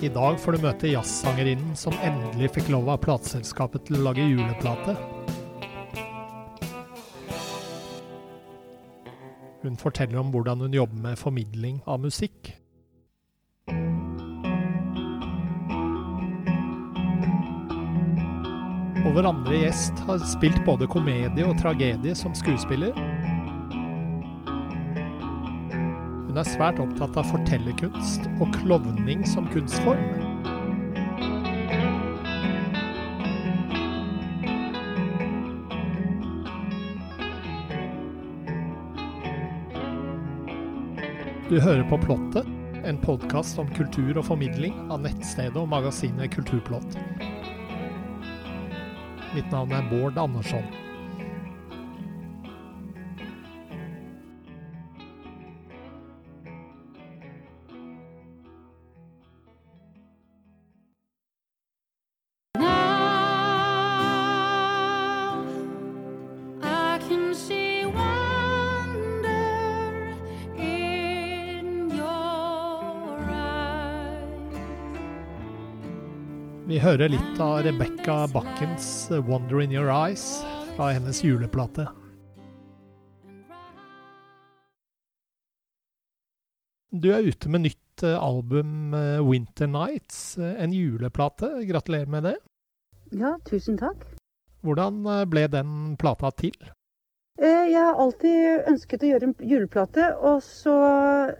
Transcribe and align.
I 0.00 0.08
dag 0.08 0.38
får 0.40 0.52
du 0.56 0.62
møte 0.64 0.88
jazzsangerinnen 0.88 1.74
som 1.76 1.92
endelig 2.00 2.46
fikk 2.54 2.70
lov 2.72 2.86
av 2.88 3.02
plateselskapet 3.04 3.82
til 3.84 3.98
å 3.98 4.06
lage 4.06 4.24
juleplate. 4.24 4.94
Hun 9.60 9.76
forteller 9.76 10.22
om 10.22 10.30
hvordan 10.32 10.64
hun 10.64 10.78
jobber 10.78 11.02
med 11.04 11.20
formidling 11.20 11.82
av 11.84 12.00
musikk. 12.00 12.54
Og 19.04 19.12
vår 19.18 19.28
andre 19.34 19.66
gjest 19.66 20.00
har 20.08 20.24
spilt 20.32 20.64
både 20.64 20.88
komedie 20.88 21.44
og 21.44 21.60
tragedie 21.60 22.16
som 22.16 22.32
skuespiller. 22.32 22.96
Hun 26.30 26.38
er 26.38 26.46
svært 26.46 26.78
opptatt 26.78 27.16
av 27.18 27.26
fortellerkunst 27.26 28.28
og 28.38 28.52
klovning 28.54 29.24
som 29.26 29.48
kunstform. 29.50 29.98
Du 41.48 41.56
hører 41.58 41.82
på 41.90 41.98
Plottet, 42.04 42.46
en 42.86 43.00
podkast 43.02 43.58
om 43.58 43.66
kultur 43.74 44.20
og 44.20 44.28
formidling 44.28 44.76
av 44.86 45.02
nettstedet 45.02 45.58
og 45.58 45.66
magasinet 45.72 46.30
Kulturplott. 46.36 46.94
Mitt 49.34 49.50
navn 49.50 49.74
er 49.74 49.90
Bård 49.90 50.22
Andersson. 50.22 50.62
Vi 76.70 76.78
hører 76.78 77.10
litt 77.10 77.38
av 77.42 77.64
Rebecca 77.66 78.28
Bakkens 78.30 79.08
'Wonder 79.10 79.58
In 79.58 79.72
Your 79.74 79.88
Eyes' 79.90 80.44
fra 80.76 80.92
hennes 80.94 81.18
juleplate. 81.24 81.88
Du 86.94 87.08
er 87.10 87.26
ute 87.26 87.50
med 87.50 87.64
nytt 87.64 88.04
eh, 88.06 88.14
album, 88.14 88.94
eh, 88.94 89.18
'Winter 89.18 89.66
Nights', 89.66 90.38
eh, 90.38 90.62
en 90.62 90.70
juleplate. 90.70 91.50
Gratulerer 91.66 92.06
med 92.06 92.22
det. 92.22 92.36
Ja, 93.18 93.34
tusen 93.50 93.74
takk. 93.74 94.06
Hvordan 94.62 95.02
ble 95.26 95.48
den 95.50 95.96
plata 95.98 96.30
til? 96.30 96.54
Eh, 97.40 97.70
Jeg 97.72 97.80
har 97.80 97.96
alltid 97.96 98.66
ønsket 98.68 99.04
å 99.04 99.10
gjøre 99.14 99.28
en 99.30 99.34
juleplate, 99.48 100.10
og 100.28 100.42
så 100.44 100.74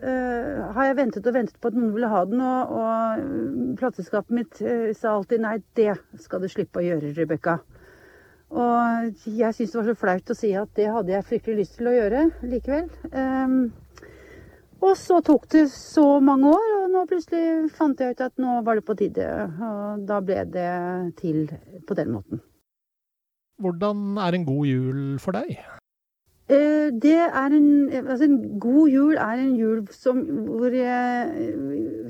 uh, 0.01 0.61
har 0.73 0.87
jeg 0.87 0.97
ventet 0.97 1.27
og 1.29 1.34
ventet 1.37 1.59
på 1.61 1.69
at 1.69 1.75
noen 1.77 1.91
ville 1.92 2.09
ha 2.09 2.23
den, 2.25 2.41
og, 2.41 2.70
og 2.73 3.75
plateselskapet 3.77 4.33
mitt 4.33 4.62
uh, 4.65 4.95
sa 4.97 5.12
alltid 5.12 5.42
nei, 5.45 5.59
det 5.77 5.98
skal 6.23 6.41
du 6.41 6.48
slippe 6.48 6.81
å 6.81 6.87
gjøre, 6.87 7.12
Rebekka. 7.19 7.59
Og 8.51 9.20
jeg 9.29 9.53
syntes 9.55 9.75
det 9.75 9.79
var 9.79 9.91
så 9.91 9.97
flaut 10.01 10.33
å 10.33 10.39
si 10.39 10.55
at 10.57 10.73
det 10.79 10.89
hadde 10.91 11.12
jeg 11.12 11.27
fryktelig 11.29 11.59
lyst 11.61 11.77
til 11.77 11.91
å 11.91 11.95
gjøre 11.95 12.23
likevel. 12.48 12.89
Um, 13.12 13.59
og 14.80 14.97
så 14.97 15.20
tok 15.20 15.45
det 15.53 15.67
så 15.74 16.07
mange 16.24 16.48
år, 16.48 16.70
og 16.79 16.95
nå 16.95 17.03
plutselig 17.11 17.69
fant 17.77 18.01
jeg 18.01 18.17
ut 18.17 18.24
at 18.24 18.41
nå 18.41 18.57
var 18.64 18.80
det 18.80 18.86
på 18.89 18.97
tide. 18.97 19.29
Og 19.69 20.08
da 20.08 20.23
ble 20.24 20.47
det 20.48 20.70
til 21.20 21.45
på 21.85 21.98
den 22.01 22.17
måten. 22.17 22.41
Hvordan 23.61 24.17
er 24.24 24.39
en 24.39 24.48
god 24.48 24.64
jul 24.64 25.05
for 25.20 25.36
deg? 25.36 25.61
Eh, 26.50 26.90
en, 26.90 27.90
altså 28.08 28.24
en 28.27 28.38
god 28.58 28.88
jul 28.90 29.18
er 29.22 29.38
en 29.38 29.52
jul 29.55 29.84
som, 29.94 30.18
jeg, 30.74 31.52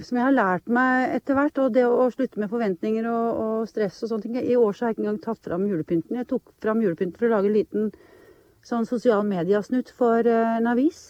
som 0.06 0.16
jeg 0.16 0.24
har 0.24 0.32
lært 0.32 0.70
meg 0.72 1.16
etter 1.18 1.36
hvert. 1.36 1.60
Og 1.60 1.74
det 1.74 1.84
å 1.84 2.08
slutte 2.14 2.40
med 2.40 2.52
forventninger 2.52 3.08
og, 3.10 3.42
og 3.44 3.68
stress 3.68 4.00
og 4.02 4.14
sånne 4.14 4.24
ting. 4.24 4.40
I 4.40 4.56
år 4.56 4.72
så 4.72 4.86
har 4.86 4.92
jeg 4.94 4.98
ikke 4.98 5.04
engang 5.04 5.20
tatt 5.26 5.44
fram 5.44 5.68
julepynten. 5.68 6.16
Jeg 6.22 6.30
tok 6.32 6.54
fram 6.64 6.80
julepynten 6.80 7.18
for 7.20 7.28
å 7.28 7.34
lage 7.34 7.52
en 7.52 7.58
liten 7.58 7.90
sånn 8.64 8.88
sosial 8.88 9.26
mediasnutt 9.28 9.92
for 9.92 10.24
eh, 10.24 10.56
en 10.56 10.72
avis. 10.72 11.04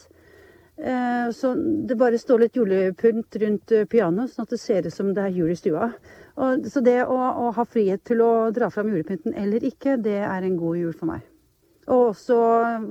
Eh, 0.80 1.30
Så 1.36 1.54
det 1.86 2.00
bare 2.02 2.18
står 2.18 2.46
litt 2.48 2.58
julepynt 2.58 3.42
rundt 3.44 3.78
pianoet, 3.94 4.34
sånn 4.34 4.48
at 4.48 4.56
det 4.56 4.62
ser 4.64 4.90
ut 4.90 4.96
som 4.96 5.14
det 5.14 5.28
er 5.28 5.38
jul 5.38 5.54
i 5.54 5.60
stua. 5.60 5.92
Og, 6.40 6.66
så 6.66 6.82
det 6.82 7.02
å, 7.04 7.14
å 7.14 7.54
ha 7.54 7.68
frihet 7.68 8.02
til 8.10 8.26
å 8.26 8.32
dra 8.50 8.74
fram 8.74 8.90
julepynten 8.90 9.38
eller 9.38 9.62
ikke, 9.70 10.00
det 10.02 10.22
er 10.24 10.42
en 10.42 10.58
god 10.58 10.82
jul 10.82 10.96
for 10.96 11.14
meg. 11.14 11.29
Og 11.90 12.12
også 12.12 12.36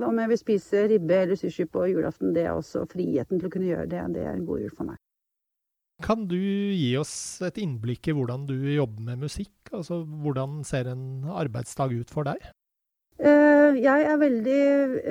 om 0.06 0.18
jeg 0.20 0.28
vil 0.32 0.40
spise 0.40 0.86
ribbe 0.90 1.22
eller 1.24 1.38
sushi 1.40 1.64
på 1.64 1.86
julaften, 1.88 2.34
det 2.36 2.44
er 2.44 2.52
også 2.52 2.84
friheten 2.90 3.40
til 3.40 3.48
å 3.48 3.52
kunne 3.52 3.70
gjøre 3.70 3.88
det. 3.88 4.02
Det 4.16 4.26
er 4.26 4.34
en 4.34 4.46
god 4.48 4.60
jul 4.66 4.74
for 4.76 4.90
meg. 4.92 5.00
Kan 6.04 6.24
du 6.28 6.36
gi 6.36 6.94
oss 6.96 7.12
et 7.44 7.58
innblikk 7.60 8.08
i 8.08 8.14
hvordan 8.16 8.46
du 8.48 8.54
jobber 8.72 9.04
med 9.10 9.26
musikk? 9.26 9.52
Altså, 9.72 10.00
hvordan 10.04 10.62
ser 10.64 10.88
en 10.92 11.28
arbeidsdag 11.28 11.92
ut 11.92 12.12
for 12.12 12.28
deg? 12.28 12.40
Eh, 13.20 13.76
Jeg 13.80 14.06
er 14.08 14.16
veldig 14.18 14.60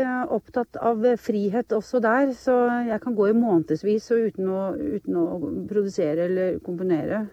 eh, 0.02 0.24
opptatt 0.34 0.80
av 0.82 1.06
frihet 1.22 1.72
også 1.78 2.02
der, 2.04 2.34
så 2.34 2.56
jeg 2.90 3.02
kan 3.04 3.16
gå 3.16 3.30
i 3.30 3.38
månedsvis 3.38 4.10
uten 4.12 4.50
å, 4.50 4.64
uten 4.98 5.20
å 5.22 5.28
produsere 5.70 6.26
eller 6.26 6.58
komponere. 6.66 7.28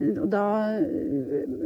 Da, 0.00 0.44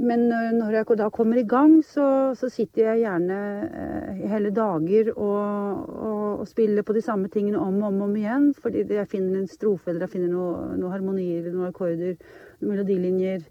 men 0.03 0.25
når 0.59 0.73
jeg 0.75 0.97
da 0.99 1.07
kommer 1.15 1.39
i 1.39 1.47
gang, 1.47 1.77
så, 1.87 2.35
så 2.35 2.49
sitter 2.51 2.89
jeg 2.89 3.05
gjerne 3.05 3.37
eh, 3.69 4.25
hele 4.27 4.51
dager 4.51 5.13
og, 5.13 5.85
og, 5.95 6.41
og 6.43 6.49
spiller 6.51 6.83
på 6.83 6.97
de 6.97 7.03
samme 7.05 7.31
tingene 7.31 7.63
om 7.63 7.79
og 7.79 7.93
om, 7.93 8.01
om 8.09 8.17
igjen. 8.19 8.49
Fordi 8.59 8.83
jeg 8.91 9.11
finner 9.13 9.39
en 9.39 9.47
strofe, 9.51 9.93
eller 9.93 10.09
jeg 10.09 10.17
finner 10.17 10.33
noen 10.35 10.81
noe 10.83 10.91
harmonier, 10.91 11.47
noen 11.47 11.71
akkorder, 11.71 12.19
noen 12.59 12.73
melodilinjer. 12.73 13.47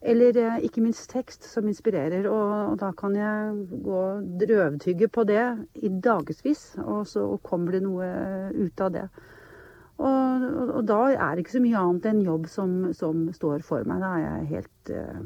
Eller 0.00 0.40
eh, 0.40 0.64
ikke 0.70 0.86
minst 0.86 1.04
tekst 1.12 1.44
som 1.50 1.68
inspirerer. 1.68 2.24
Og, 2.24 2.56
og 2.72 2.80
da 2.80 2.94
kan 2.96 3.20
jeg 3.20 3.68
gå 3.84 4.02
drøvtygge 4.40 5.12
på 5.12 5.28
det 5.28 5.44
i 5.84 5.92
dagevis, 6.08 6.70
og 6.80 7.04
så 7.12 7.28
kommer 7.44 7.76
det 7.76 7.84
noe 7.84 8.08
ut 8.56 8.88
av 8.88 8.96
det. 8.96 9.06
Og, 9.94 10.44
og, 10.74 10.80
da 10.88 10.98
er 11.12 11.34
det 11.34 11.44
ikke 11.44 11.54
så 11.54 11.62
mye 11.62 11.78
annet 11.78 12.08
enn 12.10 12.24
jobb 12.26 12.48
som, 12.50 12.72
som 12.98 13.28
står 13.34 13.62
for 13.66 13.86
meg. 13.86 14.02
Da 14.02 14.10
er 14.16 14.24
jeg 14.24 14.48
helt 14.50 14.90
uh, 14.90 15.20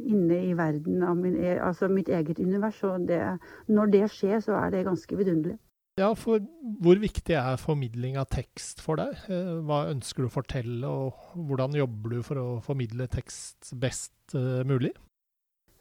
inne 0.00 0.38
i 0.48 0.54
verden 0.56 1.04
av 1.04 1.18
min, 1.20 1.36
e- 1.36 1.60
altså 1.60 1.90
mitt 1.92 2.08
eget 2.08 2.40
univers. 2.40 2.80
Og 2.88 3.04
det, 3.10 3.20
når 3.68 3.92
det 3.92 4.04
skjer, 4.14 4.40
så 4.44 4.56
er 4.62 4.72
det 4.72 4.86
ganske 4.88 5.18
vidunderlig. 5.18 5.58
Ja, 5.96 6.10
for 6.12 6.42
hvor 6.84 6.98
viktig 7.00 7.38
er 7.38 7.56
formidling 7.56 8.18
av 8.20 8.28
tekst 8.28 8.82
for 8.84 9.00
deg? 9.00 9.16
Eh, 9.32 9.54
Hva 9.64 9.86
ønsker 9.88 10.24
du 10.24 10.28
å 10.28 10.34
fortelle, 10.34 10.90
og 10.90 11.38
hvordan 11.48 11.72
jobber 11.78 12.12
du 12.12 12.18
for 12.26 12.40
å 12.40 12.48
formidle 12.64 13.06
tekst 13.08 13.72
best 13.80 14.36
eh, 14.36 14.60
mulig? 14.68 14.92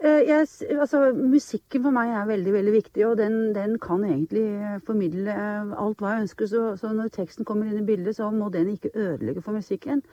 Eh, 0.06 0.28
Jeg, 0.28 0.48
altså, 0.80 1.14
musikken 1.14 1.82
for 1.84 1.94
meg 1.96 2.12
er 2.14 2.28
veldig 2.30 2.52
veldig 2.54 2.72
viktig, 2.76 3.06
og 3.08 3.18
den, 3.18 3.56
den 3.56 3.80
kan 3.82 4.04
egentlig 4.06 4.44
eh, 4.54 4.76
formidle 4.86 5.34
eh, 5.34 5.72
alt 5.82 6.02
hva 6.02 6.12
jeg 6.14 6.26
ønsker. 6.26 6.50
Så, 6.52 6.66
så 6.78 6.92
når 6.94 7.10
teksten 7.16 7.46
kommer 7.46 7.66
inn 7.66 7.80
i 7.82 7.86
bildet, 7.88 8.16
så 8.16 8.28
må 8.30 8.52
den 8.54 8.70
ikke 8.70 8.92
ødelegge 8.94 9.42
for 9.42 9.58
musikken. 9.58 10.04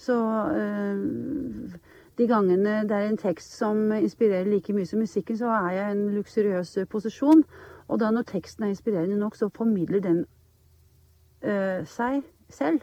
Så 0.00 0.16
øh, 0.56 1.74
de 2.18 2.28
gangene 2.30 2.78
det 2.88 2.96
er 2.96 3.10
en 3.10 3.20
tekst 3.20 3.52
som 3.58 3.92
inspirerer 3.92 4.48
like 4.48 4.72
mye 4.72 4.88
som 4.88 5.04
musikken, 5.04 5.36
så 5.36 5.52
er 5.52 5.70
jeg 5.76 5.90
i 5.90 5.98
en 5.98 6.14
luksuriøs 6.14 6.78
posisjon. 6.90 7.44
Og 7.88 8.00
da 8.00 8.08
når 8.10 8.24
teksten 8.32 8.64
er 8.64 8.72
inspirerende 8.72 9.20
nok, 9.20 9.36
så 9.36 9.50
formidler 9.52 10.00
den 10.00 10.24
øh, 11.42 11.84
seg 11.84 12.22
selv. 12.48 12.80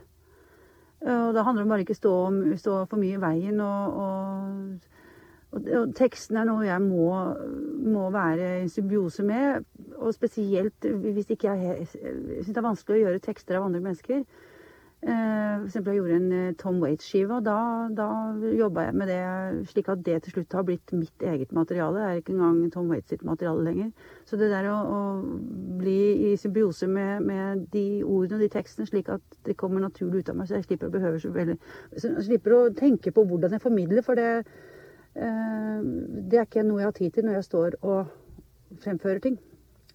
Og 1.02 1.34
da 1.34 1.42
handler 1.42 1.64
det 1.64 1.66
om 1.66 1.70
bare 1.70 1.80
ikke 1.88 1.98
stå, 1.98 2.14
stå 2.60 2.86
for 2.86 3.00
mye 3.00 3.16
i 3.16 3.22
veien 3.22 3.60
og, 3.64 3.94
og 4.04 4.99
og, 5.52 5.94
teksten 5.98 6.38
er 6.38 6.46
noe 6.46 6.68
jeg 6.68 6.82
må, 6.84 7.10
må 7.90 8.10
være 8.14 8.52
i 8.64 8.70
symbiose 8.70 9.26
med. 9.26 9.66
Og 9.98 10.14
spesielt 10.14 10.86
hvis 10.86 11.34
ikke 11.34 11.56
jeg 11.56 11.80
jeg 11.80 11.90
syns 11.90 12.54
det 12.54 12.62
er 12.62 12.70
vanskelig 12.70 13.00
å 13.00 13.04
gjøre 13.08 13.26
tekster 13.26 13.58
av 13.58 13.70
andre 13.70 13.82
mennesker. 13.88 14.24
Uh, 15.00 15.64
eksempel 15.64 15.94
jeg 15.94 16.02
gjorde 16.02 16.16
en 16.18 16.32
eh, 16.36 16.56
Tom 16.60 16.82
Waits-skive, 16.84 17.38
og 17.38 17.46
da, 17.46 17.60
da 17.96 18.08
jobba 18.52 18.84
jeg 18.84 18.96
med 19.00 19.08
det 19.08 19.20
slik 19.72 19.88
at 19.94 20.02
det 20.04 20.18
til 20.26 20.34
slutt 20.34 20.56
har 20.58 20.66
blitt 20.68 20.92
mitt 20.92 21.24
eget 21.24 21.54
materiale. 21.56 22.02
Det 22.02 22.08
er 22.10 22.20
ikke 22.20 22.34
engang 22.34 22.58
Tom 22.74 22.90
Waits 22.92 23.14
sitt 23.14 23.24
materiale 23.24 23.64
lenger. 23.64 23.94
Så 24.28 24.36
det 24.36 24.50
der 24.52 24.68
å, 24.68 24.76
å 24.76 25.00
bli 25.80 26.02
i 26.28 26.34
symbiose 26.42 26.90
med, 26.92 27.24
med 27.30 27.64
de 27.72 27.86
ordene 28.04 28.42
og 28.42 28.44
de 28.44 28.52
tekstene, 28.52 28.90
slik 28.92 29.08
at 29.16 29.40
det 29.48 29.56
kommer 29.62 29.86
naturlig 29.88 30.26
ut 30.26 30.34
av 30.34 30.42
meg, 30.42 30.50
så 30.52 30.60
jeg 30.60 30.68
slipper 30.68 30.92
å, 30.92 31.14
så 31.24 31.32
veldig, 31.38 31.56
så 31.96 32.12
jeg 32.18 32.28
slipper 32.28 32.58
å 32.58 32.62
tenke 32.76 33.16
på 33.16 33.24
hvordan 33.32 33.56
jeg 33.56 33.64
formidler. 33.64 34.04
for 34.04 34.20
det 34.20 34.44
Det 35.20 36.38
er 36.40 36.46
ikke 36.46 36.64
noe 36.64 36.80
jeg 36.82 36.90
har 36.90 36.98
tid 36.98 37.14
til 37.16 37.26
når 37.28 37.40
jeg 37.40 37.48
står 37.48 37.78
og 37.82 38.12
fremfører 38.84 39.22
ting. 39.24 39.40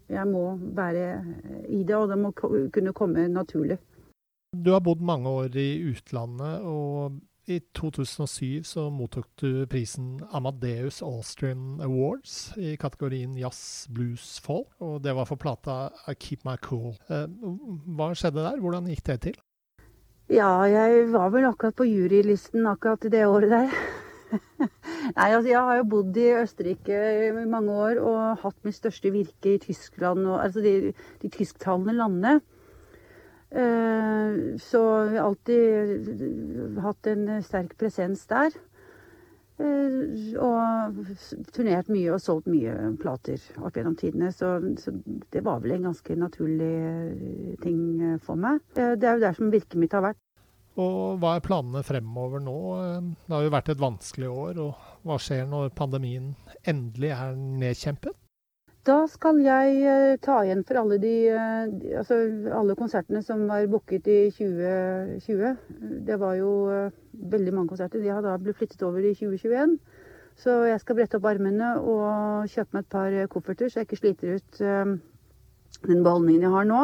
Jeg 0.09 0.27
må 0.29 0.59
være 0.77 1.25
i 1.69 1.83
det, 1.83 1.97
og 1.97 2.11
det 2.11 2.19
må 2.21 2.31
kunne 2.37 2.93
komme 2.93 3.29
naturlig. 3.33 3.79
Du 4.55 4.71
har 4.71 4.83
bodd 4.85 5.01
mange 5.03 5.29
år 5.29 5.57
i 5.59 5.69
utlandet, 5.91 6.61
og 6.63 7.21
I 7.47 7.59
2007 7.77 8.65
så 8.65 8.87
mottok 8.89 9.27
du 9.41 9.67
prisen 9.69 10.21
Amadeus 10.33 11.03
Austrian 11.05 11.81
Awards 11.85 12.55
i 12.57 12.77
kategorien 12.81 13.35
jazz, 13.37 13.89
blues, 13.93 14.39
folk, 14.41 14.71
og 14.81 15.03
det 15.05 15.13
var 15.17 15.29
for 15.29 15.37
plata 15.37 15.91
I 16.09 16.15
Keep 16.15 16.47
My 16.49 16.57
Cool. 16.65 16.95
Eh, 17.13 17.27
hva 17.99 18.15
skjedde 18.17 18.47
der? 18.47 18.63
Hvordan 18.63 18.89
gikk 18.89 19.05
det 19.11 19.19
til? 19.27 19.37
Ja, 20.33 20.65
jeg 20.65 21.11
var 21.13 21.35
vel 21.35 21.45
akkurat 21.51 21.77
på 21.77 21.85
jurylisten 21.85 22.65
akkurat 22.67 23.05
i 23.05 23.13
det 23.13 23.27
året 23.29 23.53
der. 23.53 23.77
Nei, 25.17 25.29
altså 25.29 25.49
jeg 25.51 25.61
har 25.61 25.79
jo 25.81 25.87
bodd 25.93 26.19
i 26.21 26.31
Østerrike 26.39 26.99
i 27.29 27.47
mange 27.51 27.77
år 27.87 28.01
og 28.03 28.43
hatt 28.43 28.59
mitt 28.67 28.77
største 28.79 29.13
virke 29.15 29.55
i 29.55 29.63
Tyskland, 29.63 30.27
og, 30.27 30.41
altså 30.43 30.65
de, 30.65 30.93
de 31.23 31.33
tysktalende 31.33 31.97
landene. 31.99 32.39
Eh, 33.55 34.59
så 34.59 34.85
jeg 35.07 35.19
har 35.21 35.29
alltid 35.29 36.79
hatt 36.83 37.11
en 37.13 37.29
sterk 37.47 37.77
presens 37.79 38.25
der. 38.31 38.57
Eh, 39.63 40.35
og 40.43 40.97
turnert 41.55 41.91
mye 41.95 42.17
og 42.17 42.23
solgt 42.23 42.51
mye 42.51 42.75
plater 42.99 43.39
opp 43.63 43.79
gjennom 43.79 43.95
tidene. 44.01 44.33
Så, 44.35 44.57
så 44.83 44.97
det 45.31 45.45
var 45.47 45.63
vel 45.63 45.77
en 45.77 45.91
ganske 45.93 46.19
naturlig 46.19 46.75
eh, 46.75 47.55
ting 47.63 48.19
for 48.25 48.41
meg. 48.41 48.59
Det 48.75 49.07
er 49.07 49.21
jo 49.21 49.27
der 49.29 49.39
som 49.39 49.55
virket 49.55 49.79
mitt 49.79 49.95
har 49.95 50.09
vært. 50.09 50.23
Og 50.75 51.21
hva 51.23 51.37
er 51.37 51.45
planene 51.45 51.85
fremover 51.87 52.43
nå? 52.43 52.59
Det 53.29 53.31
har 53.31 53.47
jo 53.47 53.55
vært 53.55 53.71
et 53.71 53.83
vanskelig 53.83 54.31
år, 54.31 54.59
og 54.65 55.07
hva 55.07 55.19
skjer 55.23 55.47
når 55.47 55.71
pandemien 55.79 56.33
endelig 56.67 57.13
er 57.15 57.37
nedkjempet? 57.39 58.17
Da 58.85 58.99
skal 59.09 59.39
jeg 59.41 59.77
eh, 59.89 60.15
ta 60.21 60.43
igjen 60.45 60.61
for 60.69 60.77
alle 60.83 60.99
de, 61.01 61.13
eh, 61.33 61.95
Altså 61.97 62.19
alle 62.53 62.75
konsertene 62.77 63.23
som 63.25 63.47
var 63.49 63.65
booket 63.73 64.11
i 64.13 64.19
2020. 64.37 65.55
Det 66.05 66.19
var 66.21 66.35
jo 66.37 66.51
eh, 66.69 66.99
veldig 67.33 67.55
mange 67.55 67.73
konserter. 67.73 68.03
De 68.03 68.13
har 68.13 68.21
da 68.25 68.35
blitt 68.37 68.59
flyttet 68.59 68.85
over 68.85 69.01
i 69.01 69.15
2021. 69.17 69.79
Så 70.37 70.59
jeg 70.69 70.83
skal 70.83 70.99
brette 70.99 71.17
opp 71.17 71.31
armene 71.31 71.71
og 71.81 72.51
kjøpe 72.53 72.77
meg 72.77 72.85
et 72.85 72.93
par 72.93 73.17
kofferter, 73.33 73.71
så 73.71 73.81
jeg 73.81 73.89
ikke 73.89 74.01
sliter 74.03 74.35
ut 74.35 74.57
den 75.87 76.03
beholdningen 76.03 76.43
jeg 76.43 76.53
har 76.53 76.67
nå. 76.67 76.81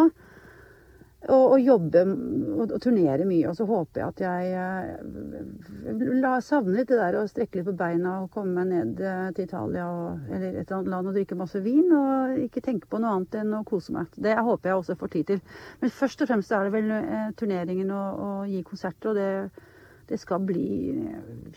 Og, 1.28 1.52
og 1.52 1.60
jobbe 1.60 2.00
og, 2.00 2.70
og 2.72 2.78
turnere 2.80 3.26
mye. 3.28 3.44
Og 3.50 3.56
så 3.58 3.66
håper 3.68 4.00
jeg 4.00 4.08
at 4.08 4.22
jeg 4.24 4.42
eh, 4.56 6.04
la, 6.22 6.38
savner 6.44 6.86
det 6.88 6.96
der 6.96 7.18
å 7.20 7.26
strekke 7.28 7.60
litt 7.60 7.68
på 7.68 7.76
beina 7.76 8.22
og 8.22 8.30
komme 8.32 8.56
meg 8.56 8.70
ned 8.70 9.02
eh, 9.04 9.26
til 9.36 9.44
Italia 9.44 9.84
og, 9.92 10.30
eller 10.30 10.54
et 10.54 10.62
eller 10.64 10.78
annet 10.78 10.92
land 10.94 11.10
og 11.12 11.18
drikke 11.18 11.38
masse 11.38 11.60
vin. 11.64 11.92
Og 11.92 12.40
ikke 12.46 12.64
tenke 12.64 12.88
på 12.88 13.02
noe 13.02 13.18
annet 13.18 13.36
enn 13.42 13.52
å 13.58 13.66
kose 13.68 13.92
meg. 13.96 14.08
Det 14.16 14.38
håper 14.38 14.72
jeg 14.72 14.80
også 14.80 14.96
får 15.02 15.12
tid 15.16 15.34
til. 15.34 15.44
Men 15.82 15.94
først 16.00 16.24
og 16.24 16.32
fremst 16.32 16.56
er 16.56 16.66
det 16.66 16.74
vel 16.78 16.88
eh, 16.96 17.28
turneringen 17.36 17.92
og, 17.92 18.24
og 18.24 18.54
gi 18.54 18.64
konserter. 18.72 19.12
Og 19.12 19.20
det, 19.20 19.68
det 20.08 20.18
skal 20.24 20.40
bli 20.48 20.68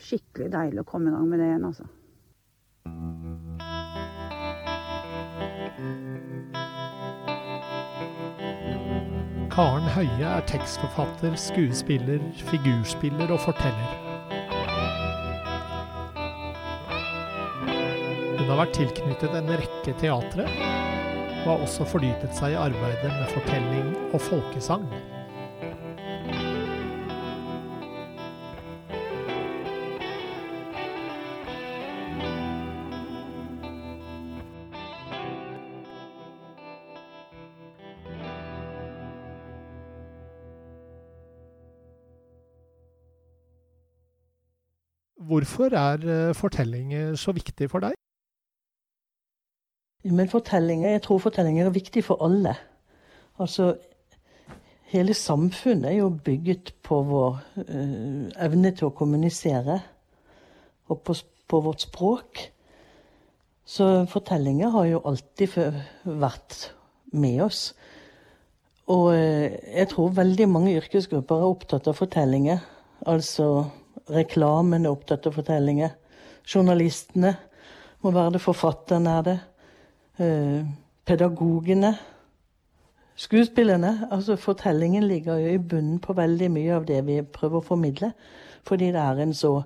skikkelig 0.04 0.52
deilig 0.54 0.84
å 0.84 0.90
komme 0.92 1.08
i 1.10 1.16
gang 1.16 1.28
med 1.32 1.40
det 1.40 1.52
igjen, 1.54 1.68
altså. 1.72 1.88
Karen 9.54 9.86
Høie 9.94 10.26
er 10.26 10.46
tekstforfatter, 10.50 11.36
skuespiller, 11.38 12.24
figurspiller 12.48 13.30
og 13.36 13.44
forteller. 13.44 13.92
Hun 18.40 18.50
har 18.50 18.58
vært 18.64 18.74
tilknyttet 18.80 19.38
en 19.38 19.54
rekke 19.54 19.94
teatre, 20.02 20.48
og 20.50 21.46
har 21.46 21.62
også 21.68 21.86
fordypet 21.86 22.34
seg 22.34 22.56
i 22.56 22.62
arbeidet 22.64 23.14
med 23.14 23.30
fortelling 23.36 23.94
og 24.10 24.26
folkesang. 24.26 24.90
Hvorfor 45.34 45.74
er 45.74 46.04
eh, 46.06 46.36
fortellinger 46.38 47.16
så 47.18 47.34
viktig 47.34 47.66
for 47.72 47.82
deg? 47.82 47.96
Men 50.06 50.30
fortellinger, 50.30 50.92
jeg 50.92 51.02
tror 51.08 51.24
fortellinger 51.24 51.66
er 51.66 51.74
viktig 51.74 52.04
for 52.06 52.22
alle. 52.22 52.54
Altså, 53.42 53.72
hele 54.92 55.16
samfunnet 55.18 55.90
er 55.90 55.98
jo 56.04 56.12
bygget 56.26 56.74
på 56.86 57.02
vår 57.08 57.40
uh, 57.58 58.30
evne 58.46 58.74
til 58.78 58.92
å 58.92 58.94
kommunisere. 58.94 59.80
Og 60.94 61.02
på, 61.02 61.16
på 61.50 61.62
vårt 61.66 61.88
språk. 61.88 62.44
Så 63.66 64.06
fortellinger 64.12 64.70
har 64.76 64.92
jo 64.92 65.02
alltid 65.08 65.58
vært 66.04 66.74
med 67.16 67.42
oss. 67.48 67.72
Og 68.92 69.16
eh, 69.16 69.56
jeg 69.80 69.90
tror 69.96 70.14
veldig 70.14 70.50
mange 70.52 70.76
yrkesgrupper 70.78 71.40
er 71.40 71.56
opptatt 71.56 71.88
av 71.90 71.98
fortellinger. 71.98 72.60
Altså 73.08 73.64
reklamen 74.12 74.86
er 74.86 74.94
opptatt 74.94 75.28
av 75.28 75.38
fortellinger. 75.38 75.94
Journalistene 76.44 77.36
må 78.04 78.12
være 78.12 78.36
det, 78.36 78.42
forfatterne 78.44 79.18
er 79.20 79.28
det. 79.28 79.38
Eh, 80.20 80.66
pedagogene. 81.06 81.94
Skuespillerne. 83.16 84.08
Altså 84.12 84.36
fortellingen 84.36 85.04
ligger 85.08 85.38
jo 85.38 85.54
i 85.54 85.58
bunnen 85.58 86.00
på 86.00 86.14
veldig 86.14 86.50
mye 86.52 86.76
av 86.76 86.88
det 86.90 87.04
vi 87.08 87.22
prøver 87.22 87.62
å 87.62 87.68
formidle. 87.68 88.12
Fordi 88.68 88.92
det 88.92 89.02
er 89.02 89.24
en 89.24 89.34
så 89.34 89.62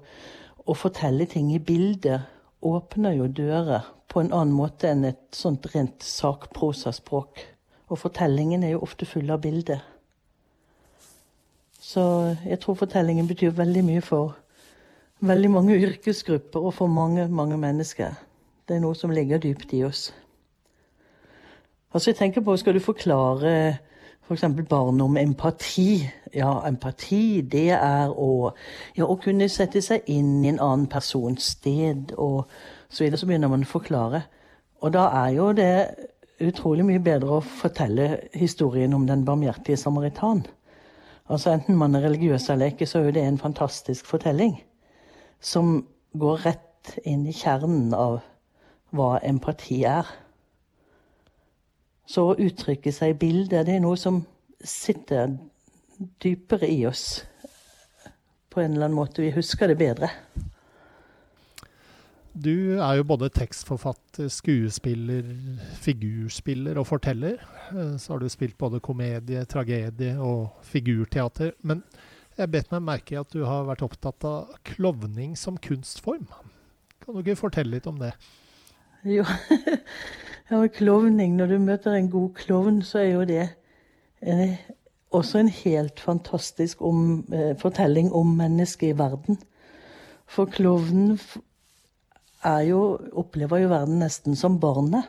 Å 0.67 0.73
fortelle 0.75 1.23
ting 1.31 1.53
i 1.55 1.61
bilder 1.63 2.25
åpner 2.59 3.13
jo 3.15 3.29
dører 3.31 3.85
på 4.11 4.19
en 4.19 4.33
annen 4.35 4.51
måte 4.51 4.89
enn 4.91 5.05
et 5.07 5.21
sånt 5.31 5.63
rent 5.71 6.03
sakprosaspråk. 6.03 7.39
Og 7.87 8.01
fortellingen 8.01 8.65
er 8.67 8.73
jo 8.73 8.81
ofte 8.83 9.07
full 9.07 9.31
av 9.31 9.45
bilder. 9.45 9.79
Så 11.87 12.35
jeg 12.45 12.59
tror 12.59 12.75
fortellingen 12.75 13.27
betyr 13.27 13.53
veldig 13.55 13.81
mye 13.87 14.01
for 14.03 14.35
veldig 15.23 15.51
mange 15.51 15.75
yrkesgrupper 15.79 16.59
og 16.59 16.73
for 16.73 16.91
mange, 16.91 17.27
mange 17.27 17.57
mennesker. 17.57 18.17
Det 18.67 18.75
er 18.75 18.81
noe 18.83 18.95
som 18.95 19.13
ligger 19.15 19.39
dypt 19.39 19.71
i 19.73 19.85
oss. 19.87 20.09
Altså 21.93 22.11
jeg 22.11 22.17
tenker 22.19 22.43
på, 22.43 22.57
Skal 22.57 22.73
du 22.75 22.79
forklare 22.79 23.77
f.eks. 24.27 24.41
For 24.41 24.67
barn 24.69 25.01
om 25.01 25.17
empati 25.17 26.09
Ja, 26.35 26.67
empati 26.67 27.41
det 27.41 27.69
er 27.69 28.11
å, 28.11 28.51
ja, 28.97 29.07
å 29.07 29.15
kunne 29.23 29.47
sette 29.47 29.81
seg 29.81 30.03
inn 30.11 30.43
i 30.43 30.51
en 30.51 30.59
annen 30.59 30.89
persons 30.91 31.53
sted 31.55 32.11
og 32.17 32.43
så 32.89 33.05
videre. 33.05 33.17
Så 33.17 33.31
begynner 33.31 33.47
man 33.47 33.63
å 33.63 33.71
forklare. 33.71 34.25
Og 34.83 34.91
da 34.93 35.07
er 35.23 35.31
jo 35.39 35.53
det 35.55 35.71
utrolig 36.43 36.83
mye 36.85 36.99
bedre 36.99 37.39
å 37.39 37.41
fortelle 37.63 38.27
historien 38.35 38.93
om 38.93 39.07
den 39.07 39.23
barmhjertige 39.25 39.79
samaritan. 39.79 40.43
Altså 41.29 41.51
Enten 41.51 41.75
man 41.75 41.95
er 41.95 42.05
religiøs 42.07 42.49
eller 42.49 42.71
ikke, 42.71 42.85
så 42.85 42.99
er 42.99 43.09
jo 43.09 43.15
det 43.17 43.23
en 43.27 43.37
fantastisk 43.37 44.05
fortelling. 44.05 44.55
Som 45.39 45.87
går 46.17 46.45
rett 46.45 46.97
inn 47.03 47.25
i 47.27 47.35
kjernen 47.35 47.93
av 47.93 48.21
hva 48.95 49.17
empati 49.27 49.81
er. 49.83 50.07
Så 52.07 52.29
å 52.29 52.37
uttrykke 52.39 52.93
seg 52.95 53.11
i 53.11 53.19
bilder, 53.19 53.65
det 53.67 53.75
er 53.75 53.83
noe 53.83 53.99
som 53.99 54.21
sitter 54.63 55.35
dypere 56.23 56.69
i 56.71 56.85
oss. 56.87 57.25
På 58.49 58.63
en 58.63 58.71
eller 58.71 58.87
annen 58.87 58.97
måte. 58.97 59.21
Vi 59.21 59.35
husker 59.35 59.67
det 59.67 59.77
bedre. 59.81 60.09
Du 62.37 62.77
er 62.77 62.99
jo 62.99 63.05
både 63.07 63.29
tekstforfatter, 63.33 64.27
skuespiller, 64.29 65.25
figurspiller 65.81 66.77
og 66.77 66.85
forteller. 66.87 67.39
Eh, 67.71 67.95
Så 67.97 68.13
har 68.13 68.19
du 68.19 68.29
spilt 68.29 68.57
både 68.57 68.79
komedie, 68.79 69.45
tragedie 69.45 70.19
og 70.21 70.51
figurteater. 70.61 71.51
Men 71.63 71.81
jeg 72.37 72.51
bet 72.53 72.71
meg 72.71 72.83
merke 72.85 73.15
i 73.15 73.19
at 73.19 73.31
du 73.33 73.43
har 73.45 73.65
vært 73.65 73.81
opptatt 73.87 74.23
av 74.27 74.51
klovning 74.63 75.35
som 75.37 75.57
kunstform. 75.57 76.27
Kan 77.01 77.15
du 77.15 77.23
ikke 77.23 77.39
fortelle 77.39 77.73
litt 77.73 77.87
om 77.89 77.97
det? 77.97 78.11
Jo, 79.07 79.23
ja, 80.51 80.61
klovning. 80.77 81.35
Når 81.39 81.47
du 81.47 81.57
møter 81.63 81.97
en 81.97 82.11
god 82.13 82.35
klovn, 82.37 82.81
så 82.85 83.01
er 83.01 83.11
jo 83.15 83.25
det 83.25 83.47
en, 84.21 84.57
også 85.15 85.39
en 85.41 85.49
helt 85.63 85.99
fantastisk 85.99 86.81
om, 86.85 87.23
eh, 87.33 87.55
fortelling 87.57 88.11
om 88.13 88.35
mennesket 88.37 88.93
i 88.93 88.97
verden. 88.99 89.41
For 90.27 90.45
klovnen 90.45 91.17
jo, 92.45 92.81
opplever 93.17 93.63
jo 93.63 93.69
verden 93.71 94.01
nesten 94.01 94.35
som 94.35 94.59
barnet. 94.59 95.07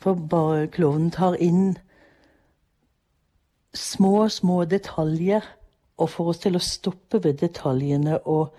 For 0.00 0.14
bare 0.14 0.68
klovnen 0.72 1.10
tar 1.10 1.36
inn 1.42 1.76
små, 3.76 4.28
små 4.28 4.64
detaljer 4.64 5.44
og 5.96 6.10
får 6.12 6.30
oss 6.32 6.40
til 6.44 6.56
å 6.56 6.62
stoppe 6.62 7.20
ved 7.24 7.40
detaljene 7.40 8.20
og, 8.24 8.54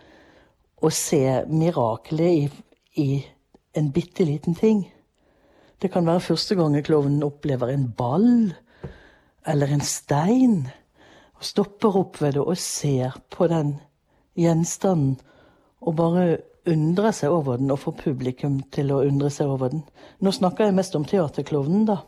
og 0.81 0.93
se 0.93 1.23
miraklet 1.49 2.29
i, 2.33 2.45
i 3.01 3.09
en 3.77 3.91
bitte 3.93 4.25
liten 4.25 4.57
ting. 4.57 4.85
Det 5.81 5.91
kan 5.93 6.07
være 6.09 6.25
første 6.25 6.57
gang 6.57 6.77
klovnen 6.85 7.25
opplever 7.25 7.69
en 7.69 7.89
ball 7.97 8.53
eller 9.47 9.71
en 9.71 9.85
stein. 9.85 10.67
og 11.37 11.45
stopper 11.45 11.97
opp 11.99 12.21
ved 12.21 12.33
det 12.33 12.41
og 12.41 12.57
ser 12.57 13.13
på 13.29 13.47
den 13.47 13.75
gjenstanden 14.35 15.19
og 15.81 15.95
bare 15.95 16.37
undrer 16.67 17.15
seg 17.15 17.33
over 17.33 17.57
den 17.61 17.71
og 17.73 17.81
få 17.81 17.93
publikum 17.97 18.59
til 18.75 18.91
å 18.93 19.01
undre 19.07 19.31
seg 19.33 19.49
over 19.51 19.73
den. 19.73 19.83
Nå 20.23 20.33
snakker 20.35 20.67
jeg 20.67 20.77
mest 20.77 20.95
om 20.97 21.05
teaterklovnen, 21.07 21.87
da. 21.89 22.01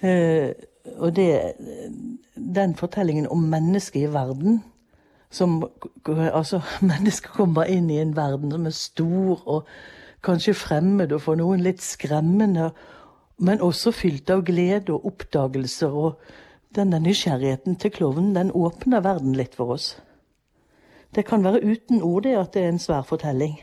Eh, 0.00 0.52
og 0.98 1.12
det, 1.16 1.28
den 2.34 2.74
fortellingen 2.78 3.26
om 3.28 3.48
mennesket 3.50 4.06
i 4.06 4.12
verden 4.12 4.60
som 5.30 5.58
Altså, 6.06 6.60
mennesker 6.92 7.34
kommer 7.36 7.68
inn 7.68 7.90
i 7.90 8.00
en 8.00 8.16
verden 8.16 8.52
som 8.54 8.66
er 8.66 8.76
stor 8.76 9.42
og 9.44 9.66
kanskje 10.24 10.54
fremmed 10.56 11.12
og 11.12 11.20
for 11.22 11.38
noen 11.38 11.60
litt 11.62 11.82
skremmende, 11.84 12.70
men 13.38 13.60
også 13.62 13.92
fylt 13.94 14.30
av 14.34 14.42
glede 14.48 14.94
og 14.94 15.04
oppdagelser. 15.12 15.92
Og 15.92 16.16
denne 16.74 16.98
nysgjerrigheten 17.04 17.76
til 17.76 17.92
klovnen, 17.94 18.34
den 18.34 18.50
åpner 18.50 19.04
verden 19.04 19.36
litt 19.38 19.54
for 19.58 19.76
oss. 19.76 19.92
Det 21.14 21.24
kan 21.26 21.44
være 21.44 21.62
uten 21.64 22.02
ord 22.04 22.26
det 22.26 22.36
at 22.36 22.52
det 22.54 22.64
er 22.64 22.74
en 22.74 22.82
svær 22.82 23.06
fortelling. 23.08 23.56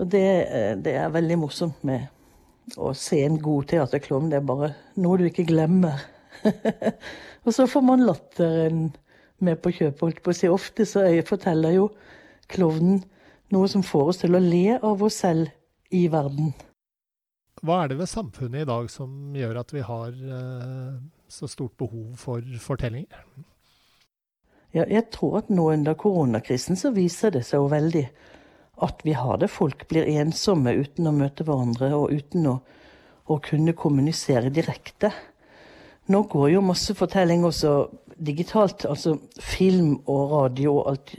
Og 0.00 0.08
det, 0.12 0.28
eh, 0.48 0.72
det 0.80 0.94
er 0.96 1.12
veldig 1.12 1.38
morsomt 1.42 1.84
med 1.84 2.08
å 2.80 2.94
se 2.96 3.20
en 3.24 3.38
god 3.42 3.68
teaterklovn. 3.72 4.30
Det 4.30 4.40
er 4.40 4.48
bare 4.48 4.72
noe 4.96 5.18
du 5.20 5.26
ikke 5.28 5.48
glemmer. 5.48 6.00
og 7.44 7.52
så 7.52 7.66
får 7.68 7.84
man 7.84 8.06
latteren 8.06 8.88
med 9.44 9.60
på 9.60 9.72
kjøpet, 9.76 10.00
holdt 10.00 10.22
på 10.24 10.32
å 10.32 10.36
si. 10.36 10.48
Ofte 10.48 10.86
så 10.88 11.04
jeg 11.08 11.28
forteller 11.28 11.76
jo 11.76 11.90
klovnen 12.50 13.02
noe 13.52 13.68
som 13.68 13.84
får 13.84 14.12
oss 14.12 14.22
til 14.22 14.36
å 14.36 14.42
le 14.42 14.78
av 14.78 15.02
oss 15.02 15.20
selv 15.24 15.50
i 15.96 16.06
verden. 16.10 16.52
Hva 17.60 17.82
er 17.82 17.90
det 17.90 17.98
ved 18.00 18.08
samfunnet 18.08 18.62
i 18.62 18.68
dag 18.68 18.86
som 18.92 19.34
gjør 19.36 19.60
at 19.60 19.72
vi 19.74 19.82
har 19.84 20.14
eh, 20.16 21.00
så 21.28 21.48
stort 21.50 21.76
behov 21.80 22.14
for 22.20 22.44
fortellinger? 22.62 23.24
Ja, 24.72 24.84
jeg 24.86 25.08
tror 25.10 25.40
at 25.40 25.48
nå 25.50 25.70
under 25.72 25.96
koronakrisen 25.98 26.78
så 26.78 26.92
viser 26.94 27.34
det 27.34 27.42
seg 27.46 27.58
jo 27.58 27.70
veldig 27.72 28.04
at 28.86 29.02
vi 29.04 29.16
har 29.18 29.40
det. 29.42 29.50
Folk 29.50 29.88
blir 29.90 30.08
ensomme 30.20 30.72
uten 30.78 31.10
å 31.10 31.14
møte 31.14 31.44
hverandre 31.46 31.90
og 31.96 32.14
uten 32.14 32.46
å, 32.46 32.60
å 33.26 33.38
kunne 33.42 33.74
kommunisere 33.76 34.52
direkte. 34.54 35.10
Nå 36.10 36.22
går 36.30 36.52
jo 36.54 36.62
masse 36.64 36.94
fortelling 36.94 37.44
også 37.46 37.74
digitalt. 38.16 38.86
Altså 38.86 39.16
film 39.42 39.98
og 40.06 40.36
radio 40.36 40.78
og 40.78 40.92
alt 40.92 41.14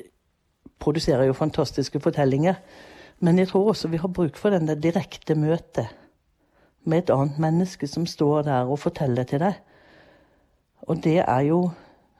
produserer 0.82 1.28
jo 1.28 1.38
fantastiske 1.38 2.02
fortellinger. 2.02 2.58
Men 3.22 3.38
jeg 3.38 3.52
tror 3.52 3.74
også 3.74 3.92
vi 3.92 4.00
har 4.02 4.10
bruk 4.10 4.40
for 4.40 4.56
den 4.56 4.72
der 4.72 4.80
direkte 4.82 5.36
møtet 5.36 5.92
med 6.84 7.04
et 7.04 7.14
annet 7.14 7.38
menneske 7.38 7.88
som 7.88 8.08
står 8.10 8.48
der 8.48 8.70
og 8.72 8.80
forteller 8.82 9.28
til 9.30 9.44
deg. 9.44 9.60
Og 10.90 11.04
det 11.04 11.20
er 11.22 11.44
jo 11.46 11.68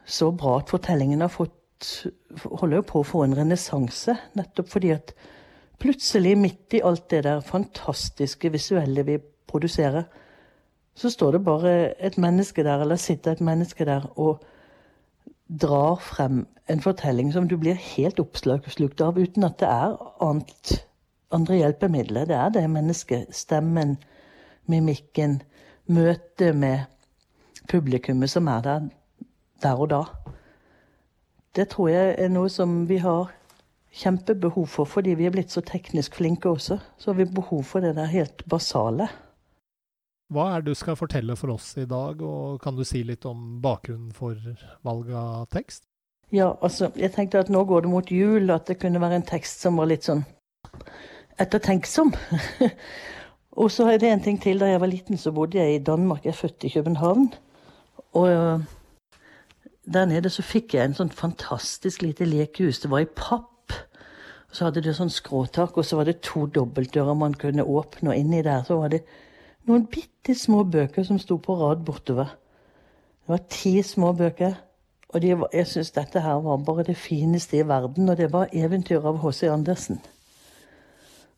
så 0.06 0.32
bra 0.32 0.58
at 0.60 0.72
fortellingen 0.72 1.22
har 1.22 1.32
fått 1.32 1.58
holder 1.82 2.78
jo 2.78 2.88
på 2.88 3.02
å 3.02 3.08
få 3.08 3.24
en 3.26 3.36
renessanse. 3.38 4.16
Nettopp 4.38 4.70
fordi 4.70 4.94
at 4.96 5.14
plutselig, 5.82 6.36
midt 6.38 6.78
i 6.78 6.84
alt 6.86 7.08
det 7.10 7.24
der 7.26 7.42
fantastiske 7.46 8.52
visuelle 8.54 9.06
vi 9.08 9.18
produserer, 9.50 10.06
så 10.96 11.10
står 11.10 11.38
det 11.38 11.46
bare 11.46 11.74
et 12.04 12.18
menneske 12.22 12.64
der, 12.68 12.84
eller 12.84 13.00
sitter 13.02 13.32
et 13.34 13.42
menneske 13.42 13.86
der 13.88 14.06
og 14.20 14.44
drar 15.62 15.98
frem 16.04 16.46
en 16.70 16.84
fortelling 16.84 17.32
som 17.34 17.48
du 17.50 17.58
blir 17.60 17.76
helt 17.76 18.20
oppslukt 18.20 19.02
av, 19.02 19.18
uten 19.18 19.48
at 19.48 19.58
det 19.60 19.68
er 19.72 19.98
annet, 20.24 20.76
andre 21.32 21.58
hjelpemidler. 21.64 22.28
Det 22.30 22.38
er 22.38 22.54
det 22.56 22.68
mennesket, 22.70 23.32
stemmen, 23.36 23.98
mimikken, 24.70 25.42
møtet 25.92 26.56
med 26.56 26.86
publikummet 27.72 28.30
som 28.32 28.48
er 28.52 28.62
der 28.68 28.90
der 29.64 29.80
og 29.80 29.92
da. 29.92 30.04
Det 31.56 31.68
tror 31.74 31.90
jeg 31.92 32.16
er 32.20 32.32
noe 32.32 32.50
som 32.50 32.86
vi 32.88 33.02
har 33.04 33.32
kjempebehov 33.92 34.70
for, 34.72 34.88
fordi 34.88 35.18
vi 35.20 35.28
er 35.28 35.34
blitt 35.36 35.52
så 35.52 35.64
teknisk 35.68 36.16
flinke 36.16 36.50
også. 36.50 36.80
Så 36.98 37.12
har 37.12 37.20
vi 37.20 37.28
behov 37.28 37.64
for 37.68 37.84
det 37.84 37.96
der 37.98 38.08
helt 38.12 38.46
basale. 38.50 39.10
Hva 40.32 40.48
er 40.54 40.64
det 40.64 40.72
du 40.72 40.80
skal 40.80 40.96
fortelle 40.96 41.36
for 41.36 41.52
oss 41.58 41.74
i 41.78 41.86
dag, 41.86 42.22
og 42.24 42.62
kan 42.64 42.78
du 42.78 42.86
si 42.88 43.04
litt 43.04 43.28
om 43.28 43.60
bakgrunnen 43.64 44.14
for 44.16 44.38
valg 44.88 45.12
av 45.12 45.50
tekst? 45.52 45.84
Ja, 46.32 46.54
altså, 46.64 46.88
jeg 46.96 47.12
tenkte 47.12 47.42
at 47.44 47.52
nå 47.52 47.66
går 47.68 47.84
det 47.84 47.92
mot 47.92 48.12
jul, 48.12 48.48
at 48.56 48.70
det 48.72 48.80
kunne 48.80 49.02
være 49.04 49.20
en 49.20 49.28
tekst 49.28 49.66
som 49.66 49.76
var 49.82 49.90
litt 49.92 50.08
sånn 50.08 50.24
ettertenksom. 51.44 52.14
og 53.60 53.72
så 53.76 53.90
er 53.92 54.00
det 54.00 54.14
en 54.14 54.24
ting 54.24 54.40
til. 54.40 54.64
Da 54.64 54.70
jeg 54.72 54.80
var 54.80 54.88
liten, 54.88 55.20
så 55.20 55.36
bodde 55.36 55.60
jeg 55.60 55.76
i 55.76 55.84
Danmark. 55.84 56.24
Jeg 56.24 56.32
er 56.32 56.40
født 56.40 56.64
i 56.64 56.72
København. 56.78 57.28
Og 58.16 58.64
der 59.94 60.06
nede 60.06 60.30
så 60.30 60.44
fikk 60.46 60.76
jeg 60.76 60.90
en 60.90 60.98
sånn 60.98 61.14
fantastisk 61.14 62.02
lite 62.02 62.26
lekehus. 62.26 62.82
Det 62.84 62.92
var 62.92 63.04
i 63.04 63.10
papp. 63.10 63.48
Og 64.52 64.58
så 64.58 64.68
hadde 64.68 64.84
det 64.84 64.98
sånn 64.98 65.12
skråtak, 65.14 65.78
og 65.78 65.86
så 65.88 66.00
var 66.00 66.10
det 66.10 66.22
to 66.28 66.46
dobbeltdører 66.52 67.16
man 67.16 67.38
kunne 67.40 67.64
åpne, 67.64 68.12
og 68.12 68.18
inni 68.20 68.42
der 68.44 68.66
så 68.68 68.82
var 68.82 68.92
det 68.92 69.06
noen 69.70 69.86
bitte 69.88 70.36
små 70.36 70.66
bøker 70.68 71.06
som 71.08 71.20
sto 71.22 71.38
på 71.40 71.56
rad 71.56 71.86
bortover. 71.88 72.34
Det 73.22 73.32
var 73.32 73.46
ti 73.54 73.78
små 73.86 74.12
bøker. 74.18 74.58
Og 75.12 75.24
var, 75.40 75.50
jeg 75.54 75.68
syns 75.68 75.92
dette 75.92 76.20
her 76.24 76.40
var 76.44 76.58
bare 76.66 76.84
det 76.88 76.98
fineste 76.98 77.58
i 77.60 77.68
verden, 77.68 78.10
og 78.10 78.18
det 78.18 78.32
var 78.34 78.52
eventyr 78.52 79.04
av 79.08 79.20
H.C. 79.24 79.48
Andersen. 79.52 80.00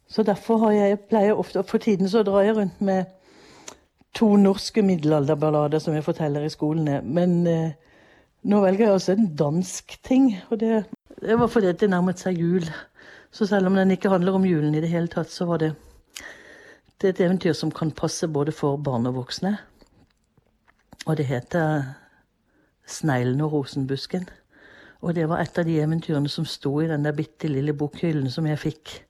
Så 0.08 0.24
derfor 0.24 0.70
jeg, 0.72 1.00
pleier 1.10 1.34
ofte 1.34 1.64
For 1.64 1.78
tiden 1.78 2.10
så 2.10 2.24
drar 2.24 2.42
jeg 2.42 2.58
rundt 2.58 2.82
med 2.82 3.06
to 4.14 4.36
norske 4.36 4.82
middelalderballader 4.82 5.80
som 5.80 5.94
jeg 5.94 6.04
forteller 6.04 6.46
i 6.46 6.50
skolene. 6.50 7.02
Men 7.02 7.48
eh, 7.48 7.72
nå 8.44 8.60
velger 8.64 8.88
jeg 8.88 8.98
også 8.98 9.16
en 9.16 9.32
dansk 9.40 9.96
ting. 10.04 10.34
Og 10.52 10.60
det, 10.60 10.84
det 11.22 11.40
var 11.40 11.52
fordi 11.52 11.72
det 11.72 11.90
nærmet 11.90 12.20
seg 12.20 12.40
jul. 12.40 12.68
Så 13.34 13.48
selv 13.50 13.68
om 13.70 13.78
den 13.78 13.92
ikke 13.96 14.12
handler 14.12 14.36
om 14.38 14.46
julen 14.46 14.76
i 14.76 14.82
det 14.84 14.92
hele 14.92 15.10
tatt, 15.12 15.32
så 15.32 15.48
var 15.50 15.62
det, 15.64 15.72
det 17.02 17.08
er 17.08 17.16
et 17.16 17.24
eventyr 17.26 17.56
som 17.58 17.72
kan 17.74 17.92
passe 17.96 18.28
både 18.28 18.54
for 18.56 18.78
barn 18.78 19.08
og 19.10 19.16
voksne. 19.22 19.58
Og 21.06 21.18
det 21.18 21.26
heter 21.26 21.84
'Sneglen 22.88 23.42
og 23.42 23.54
rosenbusken'. 23.54 24.30
Og 25.02 25.16
det 25.16 25.30
var 25.30 25.42
et 25.42 25.58
av 25.58 25.66
de 25.66 25.80
eventyrene 25.82 26.30
som 26.30 26.46
sto 26.46 26.80
i 26.82 26.88
den 26.88 27.04
der 27.04 27.12
bitte 27.12 27.48
lille 27.48 27.74
bokhyllen 27.74 28.30
som 28.32 28.46
jeg 28.48 28.60
fikk 28.60 29.04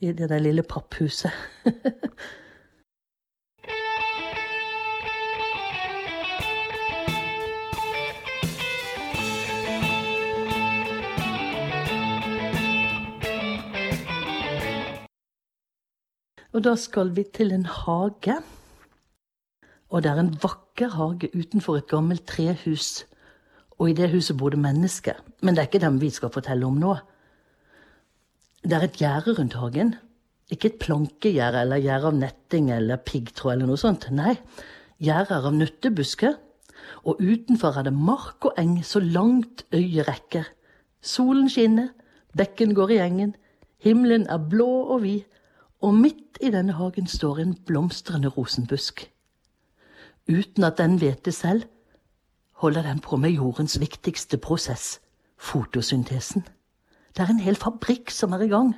i 0.00 0.12
det 0.12 0.28
der 0.28 0.38
lille 0.38 0.62
papphuset. 0.62 1.30
Og 16.54 16.62
da 16.62 16.76
skal 16.78 17.10
vi 17.16 17.24
til 17.34 17.50
en 17.52 17.66
hage. 17.66 18.36
Og 19.90 20.02
det 20.02 20.10
er 20.10 20.20
en 20.22 20.36
vakker 20.42 20.94
hage 20.94 21.30
utenfor 21.34 21.80
et 21.80 21.90
gammelt 21.90 22.26
trehus. 22.30 23.04
Og 23.78 23.90
i 23.90 23.96
det 23.98 24.12
huset 24.12 24.38
bor 24.38 24.54
det 24.54 24.62
mennesker. 24.62 25.18
Men 25.42 25.54
det 25.54 25.64
er 25.64 25.68
ikke 25.70 25.82
dem 25.82 26.00
vi 26.00 26.12
skal 26.14 26.30
fortelle 26.30 26.66
om 26.66 26.78
nå. 26.78 26.94
Det 28.62 28.72
er 28.72 28.86
et 28.86 29.02
gjerde 29.02 29.34
rundt 29.38 29.58
hagen. 29.58 29.96
Ikke 30.50 30.70
et 30.70 30.78
plankegjerde 30.78 31.64
eller 31.64 31.82
gjerde 31.82 32.10
av 32.12 32.16
netting 32.20 32.70
eller 32.70 33.02
piggtråd 33.02 33.56
eller 33.56 33.72
noe 33.72 33.80
sånt. 33.80 34.06
Nei, 34.14 34.36
gjerder 35.02 35.50
av 35.50 35.58
nøttebusker. 35.58 36.38
Og 37.04 37.18
utenfor 37.18 37.80
er 37.80 37.88
det 37.88 37.96
mark 37.96 38.46
og 38.46 38.60
eng 38.60 38.78
så 38.86 39.02
langt 39.02 39.66
øyet 39.74 40.06
rekker. 40.06 40.46
Solen 41.02 41.50
skinner, 41.50 41.90
bekken 42.36 42.74
går 42.76 42.94
i 42.94 43.02
engen, 43.04 43.34
himmelen 43.82 44.28
er 44.32 44.40
blå 44.40 44.68
og 44.94 45.02
vid, 45.02 45.24
og 45.84 45.94
midt 45.94 46.38
i 46.40 46.48
denne 46.50 46.72
hagen 46.78 47.06
står 47.10 47.42
en 47.42 47.54
blomstrende 47.66 48.30
rosenbusk. 48.32 49.04
Uten 50.28 50.64
at 50.64 50.78
den 50.78 51.00
vet 51.00 51.24
det 51.24 51.34
selv, 51.34 51.66
holder 52.52 52.82
den 52.82 53.00
på 53.04 53.16
med 53.16 53.30
jordens 53.30 53.80
viktigste 53.80 54.38
prosess, 54.38 55.00
fotosyntesen. 55.36 56.46
Det 57.16 57.22
er 57.22 57.34
en 57.34 57.42
hel 57.44 57.58
fabrikk 57.60 58.10
som 58.10 58.32
er 58.32 58.46
i 58.46 58.48
gang, 58.48 58.72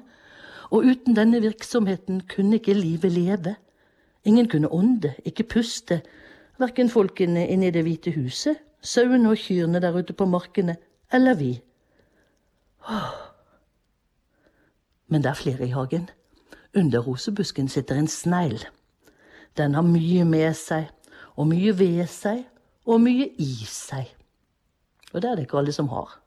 og 0.70 0.82
uten 0.82 1.14
denne 1.14 1.40
virksomheten 1.40 2.24
kunne 2.34 2.58
ikke 2.58 2.74
livet 2.74 3.12
leve. 3.12 3.54
Ingen 4.24 4.48
kunne 4.48 4.72
ånde, 4.72 5.14
ikke 5.24 5.46
puste, 5.46 6.02
verken 6.58 6.90
folkene 6.90 7.46
inne 7.46 7.70
i 7.70 7.70
Det 7.70 7.84
hvite 7.86 8.16
huset, 8.18 8.58
sauene 8.82 9.30
og 9.30 9.38
kyrne 9.38 9.80
der 9.80 9.94
ute 9.94 10.12
på 10.12 10.26
markene, 10.26 10.76
eller 11.12 11.34
vi. 11.34 11.54
Men 15.06 15.22
det 15.22 15.30
er 15.30 15.34
flere 15.34 15.66
i 15.66 15.70
hagen. 15.70 16.10
Under 16.76 16.98
rosebusken 16.98 17.68
sitter 17.68 17.96
en 17.96 18.08
snegl. 18.08 18.66
Den 19.56 19.74
har 19.74 19.82
mye 19.82 20.24
med 20.24 20.54
seg, 20.54 20.90
og 21.36 21.48
mye 21.48 21.72
ved 21.78 22.06
seg, 22.12 22.44
og 22.86 23.00
mye 23.00 23.30
i 23.38 23.52
seg. 23.64 24.10
Og 25.14 25.22
det 25.22 25.30
er 25.30 25.36
det 25.38 25.46
ikke 25.46 25.58
alle 25.58 25.72
som 25.72 25.88
har. 25.88 26.18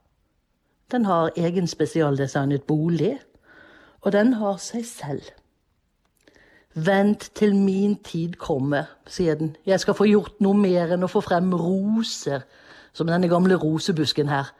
Den 0.90 1.04
har 1.04 1.30
egen 1.36 1.66
spesialdesignet 1.70 2.66
bolig, 2.66 3.18
og 4.00 4.12
den 4.12 4.32
har 4.32 4.58
seg 4.58 4.84
selv. 4.86 5.22
Vent 6.74 7.30
til 7.34 7.54
min 7.54 7.96
tid 8.02 8.34
kommer, 8.38 8.90
sier 9.06 9.34
den. 9.34 9.56
Jeg 9.66 9.80
skal 9.80 9.94
få 9.94 10.06
gjort 10.06 10.40
noe 10.42 10.54
mer 10.54 10.94
enn 10.94 11.06
å 11.06 11.10
få 11.10 11.22
frem 11.22 11.50
roser 11.54 12.42
som 12.92 13.06
denne 13.10 13.30
gamle 13.30 13.58
rosebusken 13.58 14.30
her. 14.30 14.50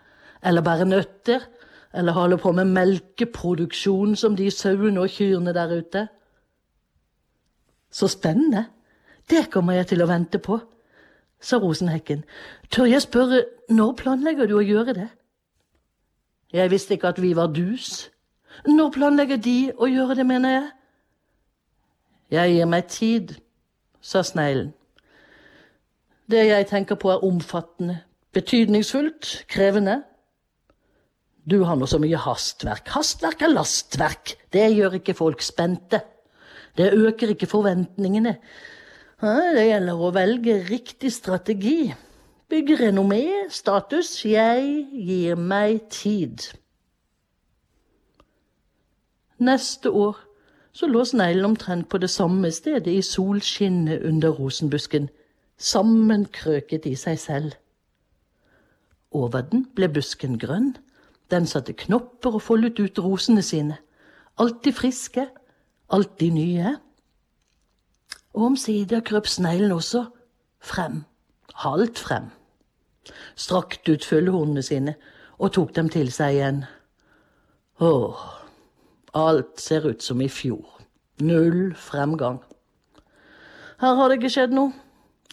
Eller 0.43 0.63
bære 0.63 0.87
nøtter. 0.87 1.47
Eller 1.95 2.13
holder 2.13 2.37
på 2.37 2.53
med 2.53 2.65
melkeproduksjon 2.65 4.17
som 4.17 4.37
de 4.37 4.51
sauene 4.51 5.01
og 5.01 5.11
kyrne 5.11 5.55
der 5.55 5.79
ute. 5.79 6.09
Så 7.91 8.09
spennende. 8.09 8.65
Det 9.31 9.51
kommer 9.51 9.73
jeg 9.73 9.87
til 9.87 10.03
å 10.03 10.07
vente 10.11 10.39
på, 10.39 10.59
sa 11.41 11.59
Rosenhekken. 11.59 12.25
Tør 12.71 12.85
jeg 12.85 13.03
spørre, 13.03 13.45
når 13.69 13.93
planlegger 13.99 14.47
du 14.47 14.57
å 14.59 14.65
gjøre 14.65 14.95
det? 14.95 15.09
Jeg 16.53 16.71
visste 16.71 16.95
ikke 16.95 17.09
at 17.09 17.23
vi 17.23 17.37
var 17.37 17.47
dus. 17.47 18.11
Når 18.67 18.91
planlegger 18.91 19.37
de 19.37 19.73
å 19.79 19.87
gjøre 19.87 20.15
det, 20.15 20.27
mener 20.27 20.51
jeg? 20.51 20.69
Jeg 22.31 22.55
gir 22.55 22.67
meg 22.67 22.87
tid, 22.91 23.35
sa 24.01 24.23
sneglen. 24.23 24.73
Det 26.31 26.47
jeg 26.47 26.67
tenker 26.67 26.95
på 26.95 27.11
er 27.11 27.25
omfattende, 27.27 28.01
betydningsfullt, 28.33 29.45
krevende. 29.49 30.03
Du 31.51 31.63
har 31.67 31.79
nå 31.79 31.87
så 31.91 31.99
mye 31.99 32.19
hastverk. 32.21 32.93
Hastverk 32.95 33.43
er 33.43 33.51
lastverk. 33.51 34.37
Det 34.53 34.69
gjør 34.71 35.01
ikke 35.01 35.17
folk 35.19 35.43
spente. 35.43 35.99
Det 36.79 36.93
øker 36.95 37.33
ikke 37.35 37.49
forventningene. 37.51 38.37
Det 39.21 39.65
gjelder 39.67 39.99
å 39.99 40.13
velge 40.15 40.61
riktig 40.69 41.11
strategi. 41.13 41.91
Bygge 42.51 42.77
renommé, 42.85 43.25
status. 43.51 44.13
Jeg 44.25 44.87
gir 44.95 45.39
meg 45.39 45.89
tid. 45.91 46.47
Neste 49.41 49.91
år 49.91 50.19
så 50.73 50.87
lå 50.87 51.03
sneglen 51.05 51.49
omtrent 51.49 51.89
på 51.91 51.99
det 51.99 52.11
samme 52.11 52.51
stedet 52.55 52.93
i 52.93 53.03
solskinnet 53.03 54.05
under 54.07 54.31
rosenbusken, 54.37 55.09
sammenkrøket 55.59 56.87
i 56.87 56.95
seg 56.95 57.19
selv. 57.19 57.57
Over 59.11 59.43
den 59.51 59.65
ble 59.75 59.89
busken 59.91 60.39
grønn, 60.39 60.77
den 61.31 61.47
satte 61.47 61.73
knopper 61.73 62.37
og 62.39 62.43
foldet 62.43 62.81
ut 62.81 62.99
rosene 62.99 63.43
sine, 63.43 63.79
alltid 64.39 64.77
friske, 64.77 65.27
alltid 65.91 66.35
nye. 66.35 66.75
Og 68.35 68.51
omsider 68.53 69.01
krøp 69.07 69.27
sneglen 69.27 69.73
også 69.75 70.05
frem, 70.63 71.05
halvt 71.55 71.99
frem, 71.99 72.29
strakte 73.35 73.97
ut 73.97 74.05
følehornene 74.05 74.63
sine 74.63 74.95
og 75.39 75.55
tok 75.57 75.75
dem 75.77 75.89
til 75.91 76.13
seg 76.13 76.37
igjen. 76.37 76.61
Åh, 77.81 78.21
alt 79.17 79.61
ser 79.61 79.89
ut 79.89 80.03
som 80.05 80.21
i 80.21 80.29
fjor. 80.29 80.79
Null 81.21 81.75
fremgang. 81.77 82.39
Her 83.81 83.97
har 83.97 84.09
det 84.09 84.21
ikke 84.21 84.33
skjedd 84.33 84.55
noe. 84.57 84.73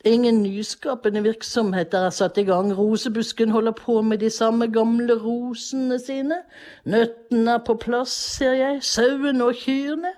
Ingen 0.05 0.43
nyskapende 0.43 1.23
virksomheter 1.23 2.05
er 2.05 2.13
satt 2.13 2.37
i 2.37 2.43
gang. 2.45 2.69
Rosebusken 2.77 3.49
holder 3.49 3.71
på 3.71 4.01
med 4.01 4.17
de 4.21 4.29
samme 4.29 4.67
gamle 4.71 5.17
rosene 5.23 5.99
sine. 5.99 6.43
Nøttene 6.85 7.57
er 7.57 7.63
på 7.65 7.73
plass, 7.81 8.13
ser 8.37 8.53
jeg. 8.53 8.83
Sauene 8.85 9.49
og 9.49 9.57
kyrne. 9.57 10.13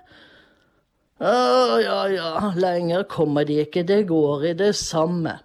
Å, 1.20 1.32
ja, 1.80 2.00
ja, 2.12 2.52
lenger 2.56 3.04
kommer 3.08 3.44
de 3.48 3.60
ikke. 3.64 3.82
Det 3.88 4.06
går 4.08 4.50
i 4.52 4.54
det 4.56 4.74
samme. 4.76 5.38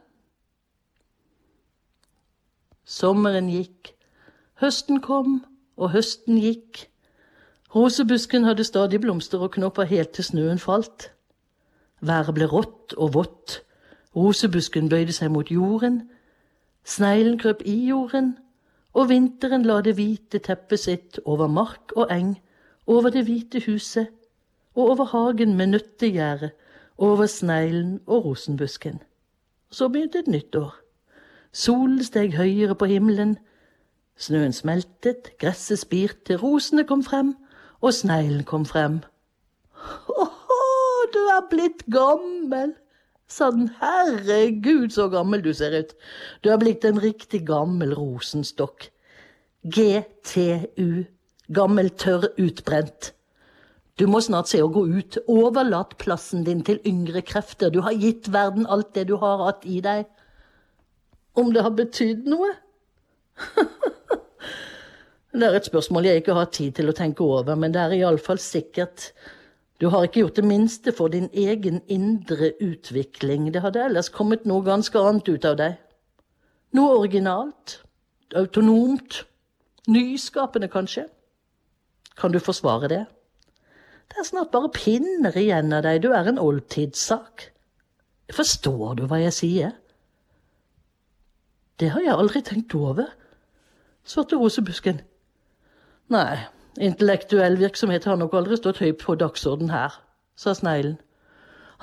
Sommeren 2.85 3.49
gikk. 3.49 3.95
Høsten 4.61 5.01
kom, 5.03 5.41
og 5.75 5.91
høsten 5.95 6.37
gikk. 6.39 6.85
Rosebusken 7.75 8.45
hadde 8.47 8.63
stadig 8.63 9.01
blomster 9.03 9.41
og 9.43 9.55
knopper 9.55 9.87
helt 9.89 10.13
til 10.15 10.27
snøen 10.27 10.61
falt. 10.61 11.09
Været 11.99 12.35
ble 12.37 12.47
rått 12.51 12.95
og 12.95 13.15
vått. 13.15 13.61
Rosebusken 14.15 14.89
bøyde 14.89 15.13
seg 15.13 15.31
mot 15.31 15.51
jorden. 15.51 16.01
Sneglen 16.85 17.39
krøp 17.39 17.61
i 17.65 17.75
jorden, 17.89 18.37
og 18.93 19.09
vinteren 19.09 19.65
la 19.67 19.81
det 19.83 19.95
hvite 19.97 20.39
teppet 20.39 20.79
sitt 20.79 21.19
over 21.25 21.47
mark 21.47 21.91
og 21.95 22.11
eng, 22.13 22.37
over 22.87 23.09
det 23.09 23.25
hvite 23.25 23.63
huset, 23.65 24.07
og 24.75 24.89
over 24.93 25.05
hagen 25.11 25.57
med 25.57 25.73
nøttegjerdet, 25.73 26.51
over 26.97 27.25
sneglen 27.25 27.99
og 28.05 28.25
rosenbusken. 28.25 29.01
Så 29.69 29.89
begynte 29.89 30.19
et 30.19 30.27
nytt 30.27 30.55
år. 30.55 30.75
Solen 31.51 32.03
steg 32.03 32.35
høyere 32.35 32.75
på 32.75 32.85
himmelen. 32.85 33.37
Snøen 34.15 34.53
smeltet, 34.53 35.33
gresset 35.39 35.79
spirte, 35.79 36.37
rosene 36.39 36.83
kom 36.87 37.03
frem, 37.03 37.35
og 37.81 37.93
sneglen 37.93 38.43
kom 38.43 38.65
frem. 38.65 39.01
Åhå, 40.23 40.61
du 41.13 41.19
er 41.35 41.47
blitt 41.51 41.83
gammel, 41.91 42.75
sa 43.27 43.49
den. 43.51 43.69
Herregud, 43.79 44.93
så 44.93 45.09
gammel 45.09 45.43
du 45.45 45.53
ser 45.53 45.75
ut. 45.79 45.95
Du 46.43 46.51
er 46.53 46.61
blitt 46.61 46.85
en 46.85 47.01
riktig 47.01 47.45
gammel 47.47 47.95
rosenstokk. 47.97 48.89
GTU. 49.65 51.05
Gammel, 51.53 51.89
tørr, 51.89 52.29
utbrent. 52.41 53.13
Du 53.95 54.07
må 54.11 54.19
snart 54.19 54.49
se 54.51 54.59
å 54.63 54.71
gå 54.71 54.85
ut. 54.91 55.17
Overlat 55.31 55.95
plassen 56.01 56.43
din 56.47 56.63
til 56.67 56.81
yngre 56.87 57.23
krefter. 57.25 57.71
Du 57.71 57.81
har 57.85 57.95
gitt 57.95 58.27
verden 58.33 58.67
alt 58.67 58.93
det 58.97 59.07
du 59.11 59.15
har 59.21 59.43
hatt 59.45 59.65
i 59.65 59.79
deg. 59.83 60.09
Om 61.35 61.53
det 61.55 61.63
har 61.63 61.75
betydd 61.75 62.27
noe? 62.27 62.51
det 65.35 65.47
er 65.47 65.57
et 65.57 65.67
spørsmål 65.67 66.09
jeg 66.09 66.23
ikke 66.23 66.35
har 66.37 66.51
tid 66.55 66.75
til 66.77 66.91
å 66.91 66.95
tenke 66.95 67.23
over, 67.23 67.57
men 67.59 67.73
det 67.75 67.81
er 67.81 67.95
iallfall 68.01 68.39
sikkert. 68.41 69.09
Du 69.81 69.89
har 69.91 70.05
ikke 70.05 70.21
gjort 70.21 70.37
det 70.39 70.47
minste 70.47 70.91
for 70.95 71.11
din 71.11 71.27
egen 71.33 71.81
indre 71.91 72.53
utvikling. 72.63 73.49
Det 73.53 73.61
hadde 73.61 73.83
ellers 73.83 74.09
kommet 74.09 74.45
noe 74.47 74.63
ganske 74.63 74.99
annet 74.99 75.27
ut 75.27 75.45
av 75.45 75.57
deg. 75.59 75.75
Noe 76.75 76.99
originalt. 77.01 77.81
Autonomt. 78.35 79.25
Nyskapende, 79.91 80.69
kanskje. 80.71 81.09
Kan 82.15 82.31
du 82.31 82.39
forsvare 82.39 82.87
det? 82.87 83.03
Det 84.09 84.21
er 84.21 84.27
snart 84.27 84.53
bare 84.53 84.71
pinner 84.71 85.35
igjen 85.37 85.73
av 85.75 85.83
deg. 85.83 86.01
Du 86.03 86.13
er 86.15 86.29
en 86.29 86.39
oldtidssak. 86.39 87.49
Forstår 88.33 88.95
du 88.95 89.05
hva 89.09 89.19
jeg 89.21 89.35
sier? 89.35 89.75
Det 91.79 91.91
har 91.91 92.05
jeg 92.05 92.15
aldri 92.15 92.39
tenkt 92.41 92.73
over, 92.77 93.09
svarte 94.07 94.39
rosebusken. 94.39 95.01
Nei, 96.13 96.45
intellektuell 96.81 97.57
virksomhet 97.59 98.07
har 98.07 98.19
nok 98.19 98.33
aldri 98.37 98.57
stått 98.59 98.81
høyt 98.83 98.99
på 99.03 99.15
dagsorden 99.19 99.71
her, 99.73 99.93
sa 100.35 100.53
sneglen. 100.57 100.97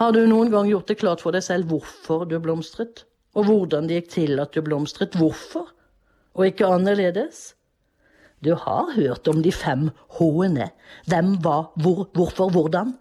Har 0.00 0.12
du 0.16 0.22
noen 0.26 0.50
gang 0.52 0.68
gjort 0.70 0.88
det 0.88 0.98
klart 1.02 1.20
for 1.24 1.37
deg 1.37 1.44
selv 1.44 1.68
hvorfor 1.70 2.24
du 2.28 2.38
blomstret? 2.40 3.05
Og 3.37 3.48
hvordan 3.48 3.88
det 3.88 4.00
gikk 4.00 4.11
til 4.12 4.40
at 4.42 4.52
du 4.52 4.62
blomstret? 4.64 5.16
Hvorfor? 5.16 5.68
Og 6.37 6.48
ikke 6.48 6.68
annerledes? 6.68 7.52
Du 8.44 8.55
har 8.59 8.90
hørt 8.96 9.28
om 9.28 9.42
de 9.44 9.52
fem 9.52 9.90
h-ene. 10.18 10.72
Hvem, 11.07 11.37
hva, 11.44 11.59
hvor, 11.78 12.09
hvorfor, 12.16 12.50
hvordan? 12.50 12.96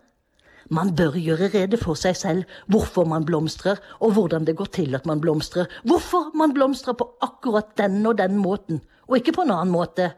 Man 0.71 0.93
bør 0.95 1.17
gjøre 1.19 1.49
rede 1.51 1.79
for 1.79 1.99
seg 1.99 2.15
selv 2.15 2.59
hvorfor 2.71 3.07
man 3.09 3.25
blomstrer, 3.27 3.79
og 3.99 4.13
hvordan 4.15 4.45
det 4.47 4.55
går 4.55 4.69
til 4.71 4.95
at 4.95 5.07
man 5.09 5.19
blomstrer. 5.23 5.67
Hvorfor 5.83 6.29
man 6.37 6.53
blomstrer 6.53 6.95
på 6.95 7.09
akkurat 7.21 7.73
den 7.77 8.05
og 8.05 8.17
den 8.19 8.37
måten, 8.37 8.79
og 9.07 9.17
ikke 9.17 9.33
på 9.35 9.47
en 9.47 9.51
annen 9.51 9.73
måte. 9.73 10.11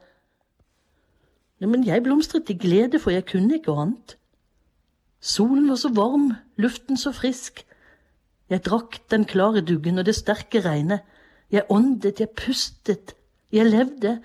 Men 1.64 1.86
jeg 1.88 2.04
blomstret 2.04 2.50
i 2.50 2.58
glede, 2.60 3.00
for 3.00 3.12
jeg 3.12 3.26
kunne 3.26 3.56
ikke 3.56 3.72
annet. 3.72 4.18
Solen 5.24 5.70
var 5.70 5.80
så 5.80 5.90
varm, 5.96 6.34
luften 6.60 7.00
så 7.00 7.14
frisk. 7.16 7.64
Jeg 8.52 8.66
drakk 8.66 9.00
den 9.12 9.24
klare 9.26 9.62
duggen 9.64 10.02
og 10.02 10.06
det 10.06 10.16
sterke 10.18 10.60
regnet. 10.66 11.06
Jeg 11.52 11.64
åndet, 11.72 12.20
jeg 12.20 12.36
pustet, 12.36 13.14
jeg 13.52 13.70
levde. 13.70 14.18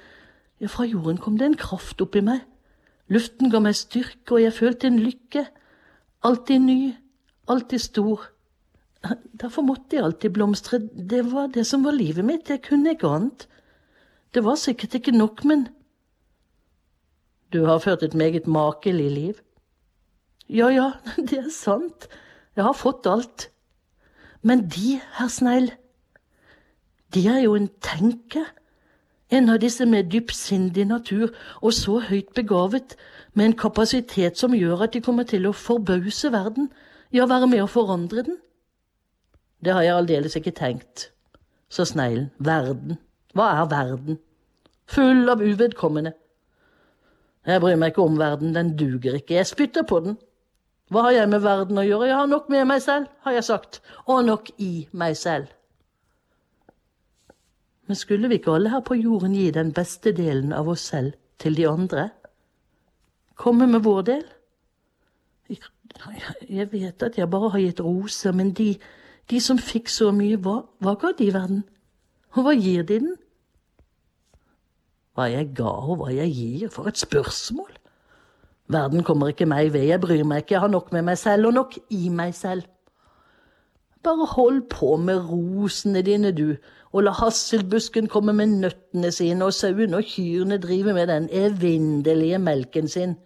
Ja, 0.60 0.66
fra 0.66 0.84
jorden 0.84 1.20
kom 1.22 1.38
det 1.38 1.46
en 1.46 1.60
kraft 1.60 2.00
oppi 2.02 2.24
meg. 2.24 2.42
Luften 3.08 3.52
ga 3.52 3.60
meg 3.62 3.76
styrke, 3.78 4.34
og 4.34 4.42
jeg 4.42 4.56
følte 4.56 4.90
en 4.90 4.98
lykke. 4.98 5.46
Alltid 6.26 6.64
ny, 6.64 6.80
alltid 7.48 7.84
stor. 7.84 8.26
Derfor 9.40 9.62
måtte 9.62 9.96
jeg 9.96 10.04
alltid 10.04 10.34
blomstre. 10.34 10.80
Det 10.82 11.22
var 11.32 11.46
det 11.54 11.66
som 11.66 11.86
var 11.86 11.94
livet 11.94 12.26
mitt. 12.26 12.50
Jeg 12.50 12.64
kunne 12.66 12.96
ikke 12.96 13.14
annet. 13.14 13.46
Det 14.34 14.42
var 14.44 14.58
sikkert 14.60 14.98
ikke 14.98 15.14
nok, 15.14 15.44
men 15.44 15.68
Du 17.52 17.64
har 17.64 17.78
ført 17.78 18.02
et 18.02 18.14
meget 18.14 18.46
makelig 18.46 19.10
liv. 19.10 19.34
Ja, 20.48 20.68
ja, 20.68 20.90
det 21.30 21.38
er 21.38 21.52
sant. 21.52 22.08
Jeg 22.56 22.64
har 22.64 22.72
fått 22.72 23.06
alt. 23.06 23.50
Men 24.42 24.68
de, 24.68 25.00
herr 25.18 25.28
Snegl, 25.28 25.72
de 27.14 27.26
er 27.28 27.40
jo 27.40 27.54
en 27.54 27.68
tenker. 27.80 28.44
En 29.30 29.48
av 29.52 29.58
disse 29.60 29.84
med 29.86 30.10
dypsindig 30.12 30.86
natur, 30.88 31.34
og 31.60 31.72
så 31.72 31.98
høyt 32.00 32.32
begavet, 32.34 32.96
med 33.34 33.44
en 33.44 33.56
kapasitet 33.56 34.38
som 34.38 34.54
gjør 34.56 34.86
at 34.86 34.92
de 34.92 35.02
kommer 35.04 35.28
til 35.28 35.46
å 35.46 35.52
forbause 35.52 36.32
verden, 36.32 36.70
ja, 37.12 37.26
være 37.28 37.48
med 37.48 37.62
å 37.64 37.68
forandre 37.68 38.24
den. 38.24 38.38
Det 39.64 39.74
har 39.74 39.84
jeg 39.84 39.96
aldeles 39.96 40.36
ikke 40.36 40.54
tenkt, 40.56 41.10
sa 41.68 41.84
sneglen. 41.84 42.30
Verden. 42.38 42.96
Hva 43.36 43.50
er 43.58 43.68
verden? 43.70 44.18
Full 44.88 45.28
av 45.28 45.44
uvedkommende. 45.44 46.14
Jeg 47.48 47.60
bryr 47.64 47.78
meg 47.80 47.94
ikke 47.94 48.04
om 48.04 48.18
verden, 48.20 48.52
den 48.54 48.74
duger 48.76 49.14
ikke, 49.16 49.38
jeg 49.38 49.48
spytter 49.48 49.86
på 49.88 50.02
den. 50.04 50.18
Hva 50.92 51.06
har 51.06 51.14
jeg 51.16 51.28
med 51.32 51.44
verden 51.44 51.80
å 51.80 51.84
gjøre? 51.84 52.08
Jeg 52.08 52.16
har 52.16 52.28
nok 52.28 52.48
med 52.52 52.66
meg 52.68 52.82
selv, 52.84 53.08
har 53.24 53.36
jeg 53.36 53.44
sagt, 53.44 53.80
og 54.04 54.24
nok 54.24 54.50
i 54.60 54.88
meg 54.92 55.16
selv. 55.16 55.48
Men 57.88 57.96
skulle 57.96 58.28
vi 58.28 58.36
ikke 58.36 58.52
alle 58.52 58.72
her 58.72 58.84
på 58.84 58.98
jorden 59.00 59.36
gi 59.36 59.48
den 59.52 59.72
beste 59.72 60.12
delen 60.16 60.52
av 60.52 60.68
oss 60.68 60.84
selv 60.92 61.14
til 61.40 61.56
de 61.56 61.64
andre? 61.68 62.10
Komme 63.36 63.68
med 63.70 63.80
vår 63.84 64.02
del? 64.10 64.26
Jeg 66.48 66.68
vet 66.72 67.02
at 67.02 67.16
jeg 67.16 67.30
bare 67.30 67.48
har 67.54 67.64
gitt 67.64 67.80
roser, 67.80 68.36
men 68.36 68.52
de, 68.52 68.74
de 69.30 69.40
som 69.40 69.60
fikk 69.60 69.88
så 69.88 70.10
mye, 70.12 70.36
hva, 70.36 70.60
hva 70.84 70.96
ga 71.00 71.14
de 71.16 71.30
verden? 71.32 71.64
Og 72.36 72.44
hva 72.44 72.52
gir 72.56 72.84
de 72.84 73.00
den? 73.06 73.16
Hva 75.18 75.24
jeg 75.32 75.48
ga 75.58 75.66
og 75.66 75.96
hva 75.98 76.12
jeg 76.14 76.30
gir, 76.30 76.68
for 76.70 76.86
et 76.86 76.98
spørsmål. 77.00 77.72
Verden 78.70 79.02
kommer 79.02 79.32
ikke 79.32 79.48
meg 79.50 79.72
ved, 79.74 79.88
jeg 79.88 80.00
bryr 80.00 80.22
meg 80.22 80.44
ikke, 80.44 80.54
jeg 80.54 80.60
har 80.62 80.70
nok 80.70 80.92
med 80.94 81.02
meg 81.08 81.18
selv 81.18 81.48
og 81.48 81.56
nok 81.56 81.72
i 81.90 82.08
meg 82.08 82.36
selv. 82.38 82.62
Bare 84.06 84.28
hold 84.36 84.60
på 84.70 84.96
med 84.96 85.26
rosene 85.26 86.04
dine, 86.06 86.30
du, 86.30 86.54
og 86.92 87.02
la 87.02 87.16
hasselbusken 87.18 88.06
komme 88.06 88.32
med 88.32 88.60
nøttene 88.60 89.10
sine, 89.12 89.44
og 89.44 89.56
sauene 89.56 89.98
og 89.98 90.06
kyrne 90.06 90.60
drive 90.62 90.94
med 90.94 91.10
den 91.10 91.26
evinnelige 91.32 92.38
melken 92.38 92.88
sin. 92.88 93.16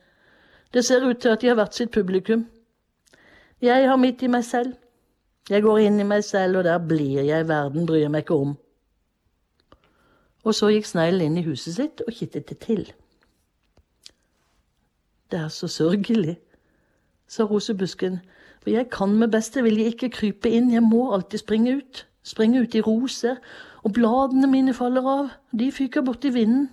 Det 0.72 0.84
ser 0.84 1.04
ut 1.04 1.20
til 1.20 1.28
at 1.28 1.42
de 1.42 1.52
har 1.52 1.60
vært 1.60 1.76
sitt 1.76 1.92
publikum. 1.92 2.46
Jeg 3.60 3.88
har 3.88 4.00
mitt 4.00 4.22
i 4.22 4.32
meg 4.32 4.48
selv. 4.48 4.72
Jeg 5.50 5.62
går 5.62 5.84
inn 5.84 6.00
i 6.00 6.08
meg 6.08 6.24
selv, 6.24 6.62
og 6.62 6.64
der 6.64 6.78
blir 6.78 7.20
jeg. 7.20 7.48
Verden 7.48 7.86
bryr 7.86 8.08
meg 8.08 8.24
ikke 8.24 8.40
om. 8.46 8.56
Og 10.42 10.54
så 10.54 10.72
gikk 10.72 10.88
sneglen 10.88 11.30
inn 11.30 11.38
i 11.38 11.46
huset 11.46 11.76
sitt 11.76 12.02
og 12.06 12.14
kittet 12.16 12.48
det 12.50 12.58
til. 12.64 12.86
Det 15.30 15.38
er 15.40 15.48
så 15.48 15.68
sørgelig, 15.70 16.36
sa 17.28 17.46
rosebusken, 17.48 18.18
for 18.60 18.70
jeg 18.70 18.90
kan 18.92 19.14
med 19.18 19.32
beste 19.32 19.62
vilje 19.62 19.88
ikke 19.90 20.10
krype 20.12 20.50
inn, 20.50 20.72
jeg 20.72 20.82
må 20.84 21.06
alltid 21.14 21.40
springe 21.40 21.76
ut, 21.78 22.02
springe 22.22 22.60
ut 22.60 22.74
i 22.74 22.82
roser, 22.84 23.38
og 23.82 23.94
bladene 23.96 24.50
mine 24.50 24.74
faller 24.74 25.06
av, 25.08 25.30
de 25.58 25.70
fyker 25.72 26.04
bort 26.06 26.24
i 26.24 26.34
vinden. 26.34 26.68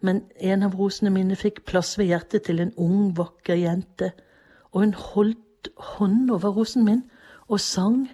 Men 0.00 0.22
en 0.40 0.62
av 0.62 0.78
rosene 0.78 1.10
mine 1.10 1.36
fikk 1.36 1.64
plass 1.66 1.98
ved 1.98 2.08
hjertet 2.10 2.46
til 2.46 2.62
en 2.62 2.72
ung, 2.78 3.12
vakker 3.18 3.58
jente, 3.58 4.12
og 4.72 4.80
hun 4.86 4.94
holdt 4.94 5.70
hånden 5.98 6.30
over 6.30 6.54
rosen 6.54 6.86
min 6.86 7.02
og 7.48 7.60
sang. 7.60 8.06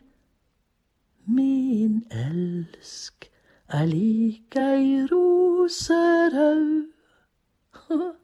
Min 1.27 2.03
elsk 2.11 3.31
er 3.68 3.85
lik 3.87 4.57
ei 4.57 5.07
roserhaug. 5.11 6.87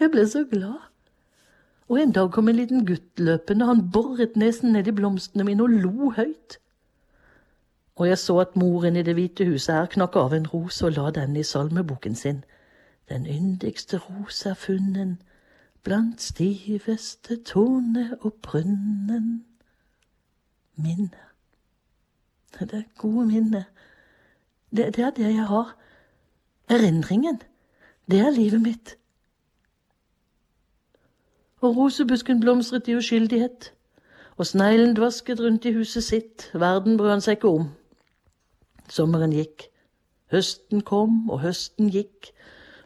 Jeg 0.00 0.10
ble 0.10 0.28
så 0.28 0.44
glad. 0.50 0.78
Og 1.88 2.02
en 2.02 2.12
dag 2.12 2.30
kom 2.32 2.48
en 2.48 2.56
liten 2.56 2.86
gutt 2.86 3.20
løpende, 3.20 3.66
han 3.66 3.90
boret 3.92 4.36
nesen 4.36 4.72
ned 4.72 4.86
i 4.86 4.92
blomstene 4.92 5.44
mine 5.44 5.62
og 5.62 5.68
lo 5.68 6.10
høyt. 6.10 6.58
Og 7.96 8.08
jeg 8.08 8.18
så 8.18 8.38
at 8.38 8.56
moren 8.56 8.96
i 8.96 9.02
Det 9.02 9.14
hvite 9.14 9.46
huset 9.46 9.74
her 9.74 9.86
knakk 9.86 10.16
av 10.16 10.34
en 10.34 10.46
rose 10.46 10.84
og 10.86 10.92
la 10.92 11.10
den 11.10 11.36
i 11.36 11.42
salmeboken 11.42 12.14
sin. 12.14 12.44
Den 13.08 13.26
yndigste 13.26 13.98
rose 13.98 14.48
er 14.48 14.54
funnen 14.54 15.22
blant 15.86 16.22
stiveste 16.22 17.36
tone 17.44 18.18
og 18.20 18.32
brunnen. 18.42 19.44
Minne. 20.74 21.22
Det 22.58 22.72
er 22.72 22.82
gode 22.98 23.26
minner. 23.26 23.64
Det, 24.76 24.96
det 24.96 25.04
er 25.04 25.10
det 25.10 25.34
jeg 25.34 25.46
har. 25.46 25.76
Erindringen. 26.68 27.40
Det 28.10 28.20
er 28.20 28.30
livet 28.30 28.62
mitt. 28.62 28.98
Og 31.60 31.76
rosebusken 31.76 32.40
blomstret 32.40 32.88
i 32.88 32.96
uskyldighet, 32.96 33.72
og 34.36 34.46
sneglen 34.46 34.96
dvasket 34.96 35.40
rundt 35.40 35.64
i 35.64 35.72
huset 35.72 36.04
sitt, 36.04 36.50
verden 36.54 36.98
brød 36.98 37.10
han 37.10 37.24
seg 37.24 37.38
ikke 37.38 37.48
om. 37.48 37.70
Sommeren 38.88 39.32
gikk, 39.32 39.70
høsten 40.30 40.84
kom 40.86 41.30
og 41.30 41.40
høsten 41.40 41.88
gikk, 41.90 42.30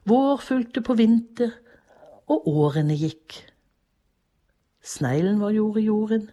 vår 0.09 0.39
fulgte 0.41 0.81
på 0.87 0.95
vinter, 0.95 1.51
og 2.31 2.47
årene 2.49 2.95
gikk. 2.97 3.41
Sneglen 4.81 5.41
var 5.41 5.51
jord 5.51 5.77
i 5.77 5.89
jorden, 5.91 6.31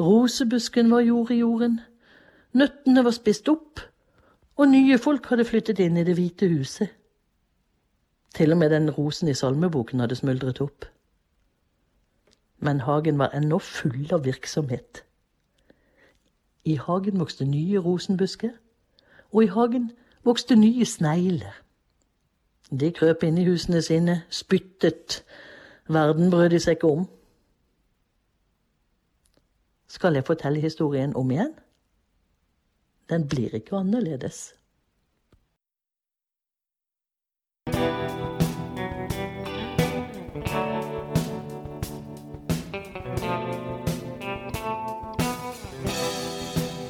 rosebusken 0.00 0.90
var 0.90 1.00
jord 1.00 1.32
i 1.32 1.40
jorden, 1.40 1.80
nøttene 2.52 3.04
var 3.04 3.16
spist 3.16 3.48
opp, 3.48 3.80
og 4.56 4.68
nye 4.68 4.98
folk 4.98 5.26
hadde 5.26 5.44
flyttet 5.44 5.80
inn 5.82 5.96
i 5.96 6.04
Det 6.04 6.14
hvite 6.14 6.48
huset. 6.48 6.88
Til 8.34 8.52
og 8.52 8.58
med 8.58 8.70
den 8.70 8.90
rosen 8.90 9.28
i 9.28 9.34
salmeboken 9.34 10.00
hadde 10.00 10.16
smuldret 10.18 10.60
opp. 10.60 10.84
Men 12.58 12.80
hagen 12.80 13.18
var 13.18 13.34
ennå 13.34 13.58
full 13.58 14.12
av 14.12 14.24
virksomhet. 14.24 15.04
I 16.64 16.76
hagen 16.76 17.20
vokste 17.20 17.44
nye 17.44 17.78
rosenbusker, 17.78 18.50
og 19.32 19.44
i 19.44 19.46
hagen 19.46 19.90
vokste 20.24 20.56
nye 20.56 20.84
snegler. 20.84 21.60
De 22.80 22.90
krøp 22.92 23.22
inn 23.22 23.38
i 23.38 23.44
husene 23.44 23.82
sine, 23.82 24.22
spyttet, 24.30 25.22
verden 25.88 26.30
brød 26.30 26.48
de 26.54 26.60
seg 26.62 26.78
ikke 26.78 26.90
om. 26.90 27.04
Skal 29.88 30.14
jeg 30.14 30.26
fortelle 30.26 30.60
historien 30.60 31.12
om 31.16 31.30
igjen? 31.30 31.52
Den 33.10 33.26
blir 33.28 33.52
ikke 33.54 33.76
annerledes. 33.76 34.54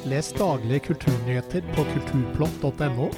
Les 0.05 0.29
daglige 0.37 0.79
kulturnyheter 0.79 1.65
på 1.75 1.83
kulturplott.no. 1.91 3.09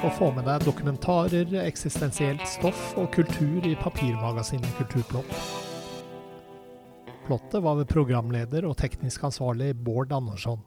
Og 0.00 0.12
få 0.16 0.30
med 0.32 0.46
deg 0.48 0.64
dokumentarer, 0.64 1.52
eksistensielt 1.66 2.46
stoff 2.48 2.94
og 2.96 3.10
kultur 3.12 3.66
i 3.68 3.74
papirmagasinet 3.76 4.72
Kulturplott. 4.78 5.34
Plottet 7.26 7.60
var 7.60 7.76
ved 7.82 7.90
programleder 7.92 8.64
og 8.70 8.78
teknisk 8.80 9.28
ansvarlig 9.28 9.74
Bård 9.84 10.16
Andersson. 10.16 10.62